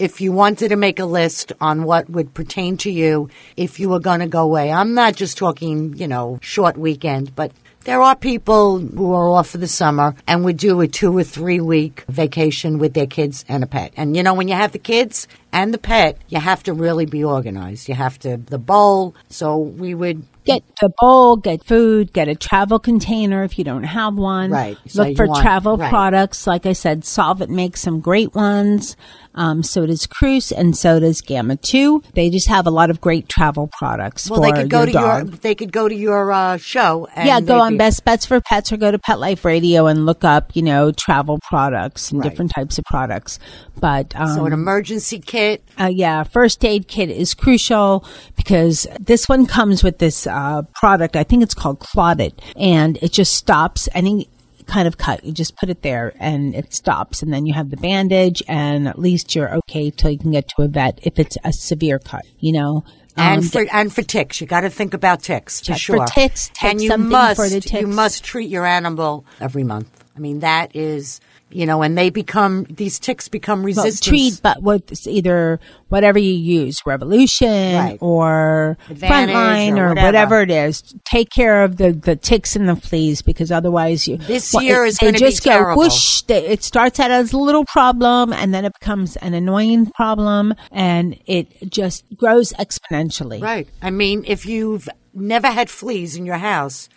if 0.00 0.20
you 0.20 0.32
wanted 0.32 0.70
to 0.70 0.76
make 0.76 0.98
a 0.98 1.04
list 1.04 1.52
on 1.60 1.84
what 1.84 2.08
would 2.08 2.32
pertain 2.32 2.78
to 2.78 2.90
you 2.90 3.28
if 3.56 3.78
you 3.78 3.90
were 3.90 4.00
going 4.00 4.20
to 4.20 4.26
go 4.26 4.42
away. 4.42 4.72
I'm 4.72 4.94
not 4.94 5.14
just 5.14 5.36
talking, 5.36 5.94
you 5.96 6.08
know, 6.08 6.38
short 6.40 6.78
weekend, 6.78 7.36
but 7.36 7.52
there 7.84 8.00
are 8.00 8.16
people 8.16 8.78
who 8.78 9.12
are 9.12 9.30
off 9.30 9.48
for 9.48 9.58
the 9.58 9.66
summer 9.66 10.14
and 10.26 10.44
would 10.44 10.56
do 10.56 10.80
a 10.80 10.88
two 10.88 11.16
or 11.16 11.24
three 11.24 11.60
week 11.60 12.04
vacation 12.08 12.78
with 12.78 12.94
their 12.94 13.06
kids 13.06 13.44
and 13.48 13.62
a 13.62 13.66
pet. 13.66 13.92
And 13.96 14.16
you 14.16 14.22
know, 14.22 14.34
when 14.34 14.48
you 14.48 14.54
have 14.54 14.72
the 14.72 14.78
kids 14.78 15.28
and 15.52 15.72
the 15.74 15.78
pet, 15.78 16.18
you 16.28 16.38
have 16.40 16.62
to 16.64 16.72
really 16.72 17.06
be 17.06 17.24
organized. 17.24 17.88
You 17.88 17.94
have 17.94 18.18
to, 18.20 18.36
the 18.36 18.58
bowl. 18.58 19.14
So 19.28 19.56
we 19.58 19.94
would 19.94 20.24
Get 20.46 20.62
a 20.82 20.88
bowl, 20.98 21.36
get 21.36 21.62
food, 21.66 22.14
get 22.14 22.26
a 22.26 22.34
travel 22.34 22.78
container 22.78 23.44
if 23.44 23.58
you 23.58 23.62
don't 23.64 23.82
have 23.82 24.14
one. 24.14 24.50
Right. 24.50 24.78
So 24.88 25.04
Look 25.04 25.16
for 25.18 25.26
want- 25.26 25.42
travel 25.42 25.76
right. 25.76 25.90
products. 25.90 26.46
Like 26.46 26.64
I 26.64 26.72
said, 26.72 27.02
Solvit 27.02 27.50
makes 27.50 27.82
some 27.82 28.00
great 28.00 28.34
ones. 28.34 28.96
Um, 29.34 29.62
so 29.62 29.84
does 29.86 30.06
Cruise 30.06 30.50
and 30.50 30.74
so 30.76 30.98
does 30.98 31.20
Gamma 31.20 31.56
2. 31.56 32.02
They 32.14 32.30
just 32.30 32.48
have 32.48 32.66
a 32.66 32.70
lot 32.70 32.88
of 32.90 33.02
great 33.02 33.28
travel 33.28 33.68
products 33.78 34.30
well, 34.30 34.40
for 34.42 34.46
they 34.46 34.62
could 34.62 34.70
go 34.70 34.78
your 34.78 34.86
to 34.86 34.92
dog. 34.92 35.28
your 35.28 35.36
they 35.36 35.54
could 35.54 35.72
go 35.72 35.88
to 35.88 35.94
your 35.94 36.32
uh, 36.32 36.56
show. 36.56 37.06
And 37.14 37.28
yeah, 37.28 37.40
go 37.42 37.60
on 37.60 37.72
be- 37.74 37.78
Best 37.78 38.04
Bets 38.06 38.24
for 38.26 38.40
Pets 38.40 38.72
or 38.72 38.78
go 38.78 38.90
to 38.90 38.98
Pet 38.98 39.20
Life 39.20 39.44
Radio 39.44 39.86
and 39.86 40.06
look 40.06 40.24
up, 40.24 40.56
you 40.56 40.62
know, 40.62 40.90
travel 40.90 41.38
products 41.48 42.10
and 42.10 42.20
Right. 42.20 42.30
different 42.30 42.52
types 42.54 42.78
of 42.78 42.84
products. 42.86 43.38
But 43.78 44.16
um, 44.16 44.34
So 44.34 44.46
an 44.46 44.52
emergency 44.54 45.20
kit. 45.20 45.39
Uh, 45.78 45.90
yeah, 45.92 46.22
first 46.24 46.64
aid 46.64 46.88
kit 46.88 47.10
is 47.10 47.34
crucial 47.34 48.04
because 48.36 48.86
this 48.98 49.28
one 49.28 49.46
comes 49.46 49.82
with 49.82 49.98
this 49.98 50.26
uh, 50.26 50.62
product. 50.74 51.16
I 51.16 51.24
think 51.24 51.42
it's 51.42 51.54
called 51.54 51.80
Clotted, 51.80 52.40
and 52.56 52.98
it 53.02 53.12
just 53.12 53.34
stops 53.34 53.88
any 53.94 54.28
kind 54.66 54.86
of 54.86 54.98
cut. 54.98 55.24
You 55.24 55.32
just 55.32 55.56
put 55.56 55.68
it 55.68 55.82
there 55.82 56.14
and 56.18 56.54
it 56.54 56.72
stops, 56.72 57.22
and 57.22 57.32
then 57.32 57.44
you 57.46 57.54
have 57.54 57.70
the 57.70 57.76
bandage, 57.76 58.42
and 58.48 58.88
at 58.88 58.98
least 58.98 59.34
you're 59.34 59.54
okay 59.56 59.90
till 59.90 60.10
you 60.10 60.18
can 60.18 60.30
get 60.30 60.48
to 60.56 60.62
a 60.62 60.68
vet 60.68 60.98
if 61.02 61.18
it's 61.18 61.36
a 61.44 61.52
severe 61.52 61.98
cut. 61.98 62.22
You 62.38 62.52
know. 62.52 62.84
And 63.16 63.42
Um, 63.42 63.48
for 63.48 63.66
and 63.72 63.92
for 63.92 64.02
ticks, 64.02 64.40
you 64.40 64.46
got 64.46 64.60
to 64.60 64.70
think 64.70 64.94
about 64.94 65.22
ticks 65.22 65.60
for 65.60 65.74
Check 65.74 65.80
for 65.80 66.06
ticks, 66.06 66.50
take 66.54 66.70
and 66.70 66.80
you 66.80 66.96
must 66.96 67.72
you 67.72 67.88
must 67.88 68.22
treat 68.24 68.48
your 68.48 68.64
animal 68.64 69.24
every 69.40 69.64
month. 69.64 69.88
I 70.16 70.20
mean 70.20 70.40
that 70.40 70.74
is 70.74 71.20
you 71.50 71.66
know, 71.66 71.82
and 71.82 71.96
they 71.98 72.10
become 72.10 72.64
these 72.70 72.98
ticks 72.98 73.28
become 73.28 73.60
well, 73.60 73.66
resistant. 73.66 74.02
treat, 74.04 74.40
but 74.42 74.62
with 74.62 75.06
either 75.06 75.58
whatever 75.88 76.18
you 76.18 76.32
use, 76.32 76.80
Revolution 76.86 77.74
Right. 77.74 77.98
or 78.00 78.76
Advantage 78.88 79.34
Frontline 79.34 79.76
or 79.78 79.86
or, 79.86 79.88
whatever. 79.88 80.06
whatever. 80.06 80.40
it 80.42 80.50
is. 80.50 80.82
Take 81.04 81.30
care 81.30 81.64
of 81.64 81.76
the, 81.78 81.92
the 81.92 82.14
ticks 82.16 82.54
and 82.54 82.68
the 82.68 82.76
fleas 82.76 83.22
because 83.22 83.50
otherwise 83.50 84.06
you 84.06 84.16
This 84.18 84.52
well, 84.54 84.62
year 84.62 84.84
it- 84.84 84.88
is 84.90 84.98
gonna 84.98 85.12
be 85.14 85.18
just 85.18 85.42
go 85.44 85.50
terrible. 85.50 85.82
whoosh. 85.82 86.22
They, 86.22 86.46
it 86.46 86.62
starts 86.62 87.00
out 87.00 87.10
as 87.10 87.32
a 87.32 87.38
little 87.38 87.64
problem 87.64 88.32
and 88.32 88.54
then 88.54 88.64
it 88.64 88.72
becomes 88.80 89.16
an 89.16 89.34
annoying 89.34 89.86
problem 89.90 90.54
and 90.70 91.18
it 91.26 91.48
just 91.70 92.04
grows 92.16 92.52
exponentially. 92.52 93.42
Right. 93.42 93.66
I 93.82 93.90
mean, 93.90 94.24
if 94.26 94.46
you've 94.46 94.88
never 95.12 95.48
had 95.48 95.68
fleas 95.68 96.14
in 96.14 96.24
your 96.26 96.38
house, 96.38 96.88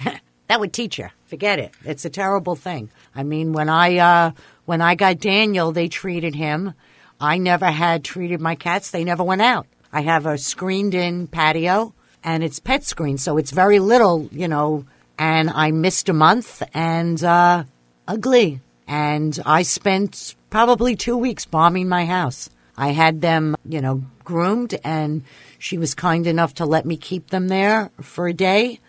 that 0.48 0.60
would 0.60 0.72
teach 0.72 0.98
you. 0.98 1.08
Forget 1.26 1.58
it. 1.58 1.72
It's 1.84 2.04
a 2.04 2.10
terrible 2.10 2.56
thing. 2.56 2.90
I 3.14 3.22
mean, 3.22 3.52
when 3.52 3.68
I 3.68 3.96
uh, 3.98 4.30
when 4.64 4.80
I 4.80 4.94
got 4.94 5.20
Daniel, 5.20 5.72
they 5.72 5.88
treated 5.88 6.34
him. 6.34 6.74
I 7.20 7.38
never 7.38 7.66
had 7.66 8.04
treated 8.04 8.40
my 8.40 8.54
cats. 8.54 8.90
They 8.90 9.04
never 9.04 9.24
went 9.24 9.42
out. 9.42 9.66
I 9.92 10.02
have 10.02 10.26
a 10.26 10.38
screened 10.38 10.94
in 10.94 11.26
patio 11.26 11.94
and 12.22 12.44
it's 12.44 12.60
pet 12.60 12.84
screen, 12.84 13.18
so 13.18 13.38
it's 13.38 13.50
very 13.50 13.78
little, 13.78 14.28
you 14.32 14.48
know, 14.48 14.84
and 15.18 15.50
I 15.50 15.70
missed 15.70 16.08
a 16.08 16.12
month 16.12 16.62
and, 16.74 17.22
uh, 17.22 17.64
ugly. 18.06 18.60
And 18.86 19.38
I 19.44 19.62
spent 19.62 20.34
probably 20.50 20.96
two 20.96 21.16
weeks 21.16 21.44
bombing 21.44 21.88
my 21.88 22.06
house. 22.06 22.50
I 22.76 22.88
had 22.88 23.20
them, 23.20 23.56
you 23.64 23.80
know, 23.80 24.04
groomed 24.24 24.78
and 24.84 25.24
she 25.58 25.78
was 25.78 25.94
kind 25.94 26.26
enough 26.26 26.54
to 26.54 26.66
let 26.66 26.86
me 26.86 26.96
keep 26.96 27.30
them 27.30 27.48
there 27.48 27.90
for 28.00 28.28
a 28.28 28.32
day. 28.32 28.80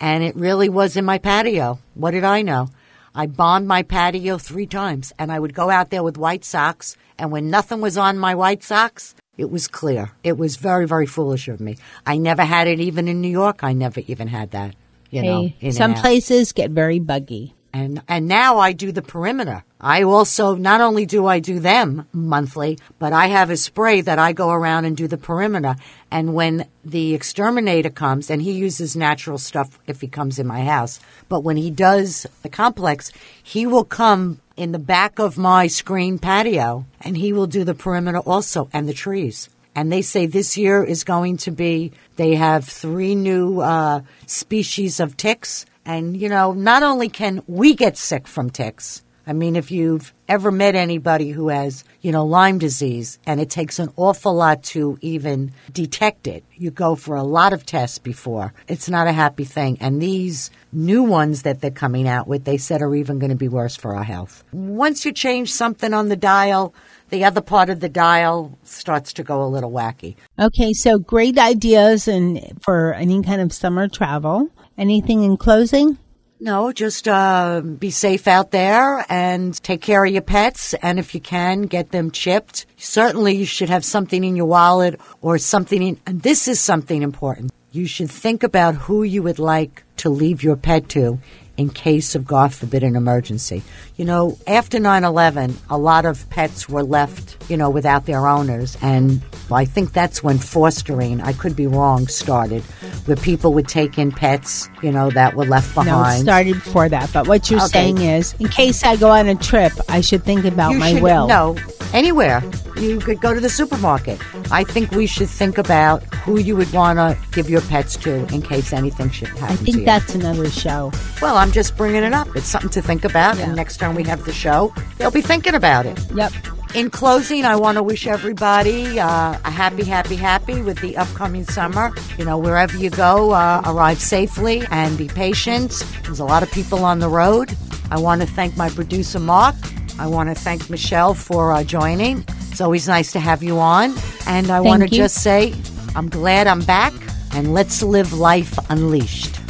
And 0.00 0.22
it 0.22 0.36
really 0.36 0.68
was 0.68 0.96
in 0.96 1.04
my 1.04 1.18
patio. 1.18 1.78
What 1.94 2.10
did 2.12 2.24
I 2.24 2.42
know? 2.42 2.68
I 3.14 3.26
bombed 3.26 3.66
my 3.66 3.82
patio 3.82 4.36
three 4.36 4.66
times 4.66 5.12
and 5.18 5.32
I 5.32 5.38
would 5.38 5.54
go 5.54 5.70
out 5.70 5.88
there 5.90 6.02
with 6.02 6.18
white 6.18 6.44
socks. 6.44 6.96
And 7.18 7.32
when 7.32 7.48
nothing 7.48 7.80
was 7.80 7.96
on 7.96 8.18
my 8.18 8.34
white 8.34 8.62
socks, 8.62 9.14
it 9.38 9.50
was 9.50 9.68
clear. 9.68 10.12
It 10.22 10.36
was 10.36 10.56
very, 10.56 10.86
very 10.86 11.06
foolish 11.06 11.48
of 11.48 11.60
me. 11.60 11.76
I 12.04 12.18
never 12.18 12.44
had 12.44 12.68
it 12.68 12.78
even 12.80 13.08
in 13.08 13.22
New 13.22 13.30
York. 13.30 13.64
I 13.64 13.72
never 13.72 14.00
even 14.06 14.28
had 14.28 14.50
that. 14.50 14.74
You 15.10 15.22
know, 15.22 15.42
Hey, 15.42 15.56
in 15.60 15.72
some 15.72 15.94
places 15.94 16.52
get 16.52 16.70
very 16.70 16.98
buggy. 16.98 17.54
And 17.76 18.00
and 18.08 18.26
now 18.26 18.56
I 18.56 18.72
do 18.72 18.90
the 18.90 19.02
perimeter. 19.02 19.62
I 19.78 20.02
also 20.02 20.54
not 20.54 20.80
only 20.80 21.04
do 21.04 21.26
I 21.26 21.40
do 21.40 21.60
them 21.60 22.08
monthly, 22.10 22.78
but 22.98 23.12
I 23.12 23.26
have 23.26 23.50
a 23.50 23.56
spray 23.58 24.00
that 24.00 24.18
I 24.18 24.32
go 24.32 24.48
around 24.48 24.86
and 24.86 24.96
do 24.96 25.06
the 25.06 25.18
perimeter. 25.18 25.76
And 26.10 26.32
when 26.32 26.68
the 26.82 27.12
exterminator 27.12 27.90
comes, 27.90 28.30
and 28.30 28.40
he 28.40 28.52
uses 28.52 28.96
natural 28.96 29.36
stuff 29.36 29.78
if 29.86 30.00
he 30.00 30.08
comes 30.08 30.38
in 30.38 30.46
my 30.46 30.64
house, 30.64 31.00
but 31.28 31.44
when 31.44 31.58
he 31.58 31.70
does 31.70 32.26
the 32.40 32.48
complex, 32.48 33.12
he 33.42 33.66
will 33.66 33.84
come 33.84 34.40
in 34.56 34.72
the 34.72 34.78
back 34.78 35.18
of 35.18 35.36
my 35.36 35.66
screen 35.66 36.18
patio 36.18 36.86
and 37.02 37.18
he 37.18 37.34
will 37.34 37.46
do 37.46 37.62
the 37.62 37.74
perimeter 37.74 38.20
also 38.20 38.70
and 38.72 38.88
the 38.88 38.94
trees. 38.94 39.50
And 39.74 39.92
they 39.92 40.00
say 40.00 40.24
this 40.24 40.56
year 40.56 40.82
is 40.82 41.04
going 41.04 41.36
to 41.38 41.50
be, 41.50 41.92
they 42.16 42.36
have 42.36 42.64
three 42.64 43.14
new 43.14 43.60
uh, 43.60 44.00
species 44.24 44.98
of 44.98 45.18
ticks. 45.18 45.66
And, 45.86 46.16
you 46.16 46.28
know, 46.28 46.52
not 46.52 46.82
only 46.82 47.08
can 47.08 47.42
we 47.46 47.74
get 47.74 47.96
sick 47.96 48.26
from 48.26 48.50
ticks, 48.50 49.02
I 49.28 49.32
mean, 49.32 49.56
if 49.56 49.72
you've 49.72 50.12
ever 50.28 50.52
met 50.52 50.76
anybody 50.76 51.30
who 51.30 51.48
has, 51.48 51.82
you 52.00 52.12
know, 52.12 52.24
Lyme 52.24 52.58
disease, 52.58 53.18
and 53.26 53.40
it 53.40 53.50
takes 53.50 53.80
an 53.80 53.92
awful 53.96 54.34
lot 54.34 54.62
to 54.64 54.98
even 55.00 55.52
detect 55.72 56.28
it, 56.28 56.44
you 56.54 56.70
go 56.70 56.94
for 56.94 57.16
a 57.16 57.24
lot 57.24 57.52
of 57.52 57.66
tests 57.66 57.98
before. 57.98 58.54
It's 58.68 58.88
not 58.88 59.08
a 59.08 59.12
happy 59.12 59.44
thing. 59.44 59.78
And 59.80 60.00
these 60.00 60.52
new 60.72 61.02
ones 61.02 61.42
that 61.42 61.60
they're 61.60 61.72
coming 61.72 62.06
out 62.06 62.28
with, 62.28 62.44
they 62.44 62.56
said 62.56 62.82
are 62.82 62.94
even 62.94 63.18
going 63.18 63.30
to 63.30 63.36
be 63.36 63.48
worse 63.48 63.74
for 63.74 63.96
our 63.96 64.04
health. 64.04 64.44
Once 64.52 65.04
you 65.04 65.12
change 65.12 65.52
something 65.52 65.92
on 65.92 66.08
the 66.08 66.16
dial, 66.16 66.72
the 67.10 67.24
other 67.24 67.40
part 67.40 67.70
of 67.70 67.80
the 67.80 67.88
dial 67.88 68.58
starts 68.62 69.12
to 69.14 69.22
go 69.22 69.42
a 69.42 69.48
little 69.48 69.70
wacky. 69.70 70.16
Okay, 70.38 70.72
so 70.72 70.98
great 70.98 71.38
ideas 71.38 72.08
and 72.08 72.58
for 72.62 72.94
any 72.94 73.22
kind 73.22 73.40
of 73.40 73.52
summer 73.52 73.88
travel. 73.88 74.50
Anything 74.78 75.22
in 75.22 75.36
closing? 75.36 75.98
No, 76.38 76.70
just 76.70 77.08
uh, 77.08 77.62
be 77.62 77.90
safe 77.90 78.28
out 78.28 78.50
there 78.50 79.06
and 79.08 79.60
take 79.62 79.80
care 79.80 80.04
of 80.04 80.12
your 80.12 80.20
pets. 80.20 80.74
And 80.74 80.98
if 80.98 81.14
you 81.14 81.20
can, 81.20 81.62
get 81.62 81.92
them 81.92 82.10
chipped. 82.10 82.66
Certainly, 82.76 83.36
you 83.36 83.46
should 83.46 83.70
have 83.70 83.86
something 83.86 84.22
in 84.22 84.36
your 84.36 84.46
wallet 84.46 85.00
or 85.22 85.38
something 85.38 85.82
in. 85.82 86.00
And 86.06 86.20
this 86.20 86.46
is 86.46 86.60
something 86.60 87.02
important. 87.02 87.52
You 87.72 87.86
should 87.86 88.10
think 88.10 88.42
about 88.42 88.74
who 88.74 89.02
you 89.02 89.22
would 89.22 89.38
like 89.38 89.84
to 89.98 90.10
leave 90.10 90.42
your 90.42 90.56
pet 90.56 90.90
to 90.90 91.20
in 91.56 91.70
case 91.70 92.14
of, 92.14 92.26
God 92.26 92.52
forbid, 92.52 92.82
an 92.82 92.96
emergency. 92.96 93.62
You 93.96 94.04
know, 94.04 94.38
after 94.46 94.78
9 94.78 95.04
11, 95.04 95.56
a 95.70 95.78
lot 95.78 96.04
of 96.04 96.28
pets 96.30 96.68
were 96.68 96.82
left, 96.82 97.36
you 97.50 97.56
know, 97.56 97.70
without 97.70 98.06
their 98.06 98.26
owners. 98.26 98.76
And 98.82 99.22
I 99.50 99.64
think 99.64 99.92
that's 99.92 100.22
when 100.22 100.38
fostering, 100.38 101.20
I 101.22 101.32
could 101.32 101.56
be 101.56 101.66
wrong, 101.66 102.06
started, 102.08 102.62
where 103.06 103.16
people 103.16 103.54
would 103.54 103.68
take 103.68 103.98
in 103.98 104.12
pets, 104.12 104.68
you 104.82 104.92
know, 104.92 105.10
that 105.10 105.34
were 105.34 105.46
left 105.46 105.74
behind. 105.74 105.92
No, 105.94 106.20
it 106.20 106.22
started 106.24 106.54
before 106.54 106.88
that. 106.90 107.10
But 107.12 107.26
what 107.28 107.48
you're 107.50 107.60
Okay. 107.60 107.68
saying 107.68 107.98
is, 107.98 108.34
in 108.38 108.48
case 108.48 108.84
I 108.84 108.96
go 108.96 109.10
on 109.10 109.28
a 109.28 109.34
trip, 109.34 109.72
I 109.88 110.00
should 110.02 110.24
think 110.24 110.44
about 110.44 110.72
you 110.72 110.78
my 110.78 110.92
should, 110.92 111.02
will. 111.02 111.26
No, 111.26 111.56
anywhere. 111.94 112.42
You 112.78 112.98
could 112.98 113.22
go 113.22 113.32
to 113.32 113.40
the 113.40 113.48
supermarket. 113.48 114.20
I 114.52 114.62
think 114.62 114.90
we 114.90 115.06
should 115.06 115.30
think 115.30 115.56
about 115.56 116.02
who 116.16 116.38
you 116.38 116.54
would 116.56 116.70
want 116.74 116.98
to 116.98 117.16
give 117.32 117.48
your 117.48 117.62
pets 117.62 117.96
to 117.98 118.26
in 118.34 118.42
case 118.42 118.70
anything 118.74 119.08
should 119.08 119.28
happen 119.28 119.44
I 119.46 119.56
think 119.56 119.86
that's 119.86 120.14
another 120.14 120.50
show. 120.50 120.92
well, 121.22 121.38
I'm 121.38 121.45
just 121.52 121.76
bringing 121.76 122.02
it 122.02 122.12
up. 122.12 122.28
It's 122.34 122.46
something 122.46 122.70
to 122.70 122.82
think 122.82 123.04
about. 123.04 123.38
And 123.38 123.56
next 123.56 123.78
time 123.78 123.94
we 123.94 124.04
have 124.04 124.24
the 124.24 124.32
show, 124.32 124.72
they'll 124.98 125.10
be 125.10 125.22
thinking 125.22 125.54
about 125.54 125.86
it. 125.86 125.98
Yep. 126.14 126.32
In 126.74 126.90
closing, 126.90 127.44
I 127.44 127.56
want 127.56 127.76
to 127.76 127.82
wish 127.82 128.06
everybody 128.06 128.98
uh, 129.00 129.38
a 129.44 129.50
happy, 129.50 129.84
happy, 129.84 130.16
happy 130.16 130.60
with 130.60 130.78
the 130.80 130.96
upcoming 130.96 131.44
summer. 131.44 131.92
You 132.18 132.24
know, 132.24 132.36
wherever 132.36 132.76
you 132.76 132.90
go, 132.90 133.32
uh, 133.32 133.62
arrive 133.64 133.98
safely 133.98 134.62
and 134.70 134.98
be 134.98 135.08
patient. 135.08 135.82
There's 136.02 136.20
a 136.20 136.24
lot 136.24 136.42
of 136.42 136.50
people 136.52 136.84
on 136.84 136.98
the 136.98 137.08
road. 137.08 137.56
I 137.90 137.98
want 137.98 138.20
to 138.20 138.26
thank 138.26 138.56
my 138.56 138.68
producer, 138.68 139.18
Mark. 139.18 139.54
I 139.98 140.06
want 140.06 140.28
to 140.28 140.34
thank 140.34 140.68
Michelle 140.68 141.14
for 141.14 141.52
uh, 141.52 141.64
joining. 141.64 142.24
It's 142.50 142.60
always 142.60 142.88
nice 142.88 143.12
to 143.12 143.20
have 143.20 143.42
you 143.42 143.58
on. 143.58 143.94
And 144.26 144.50
I 144.50 144.60
want 144.60 144.82
to 144.82 144.88
you. 144.88 144.96
just 144.96 145.22
say, 145.22 145.54
I'm 145.94 146.10
glad 146.10 146.46
I'm 146.46 146.60
back, 146.60 146.92
and 147.32 147.54
let's 147.54 147.82
live 147.82 148.12
life 148.12 148.58
unleashed. 148.68 149.40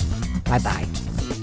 Bye 0.45 0.61
bye. 0.61 0.96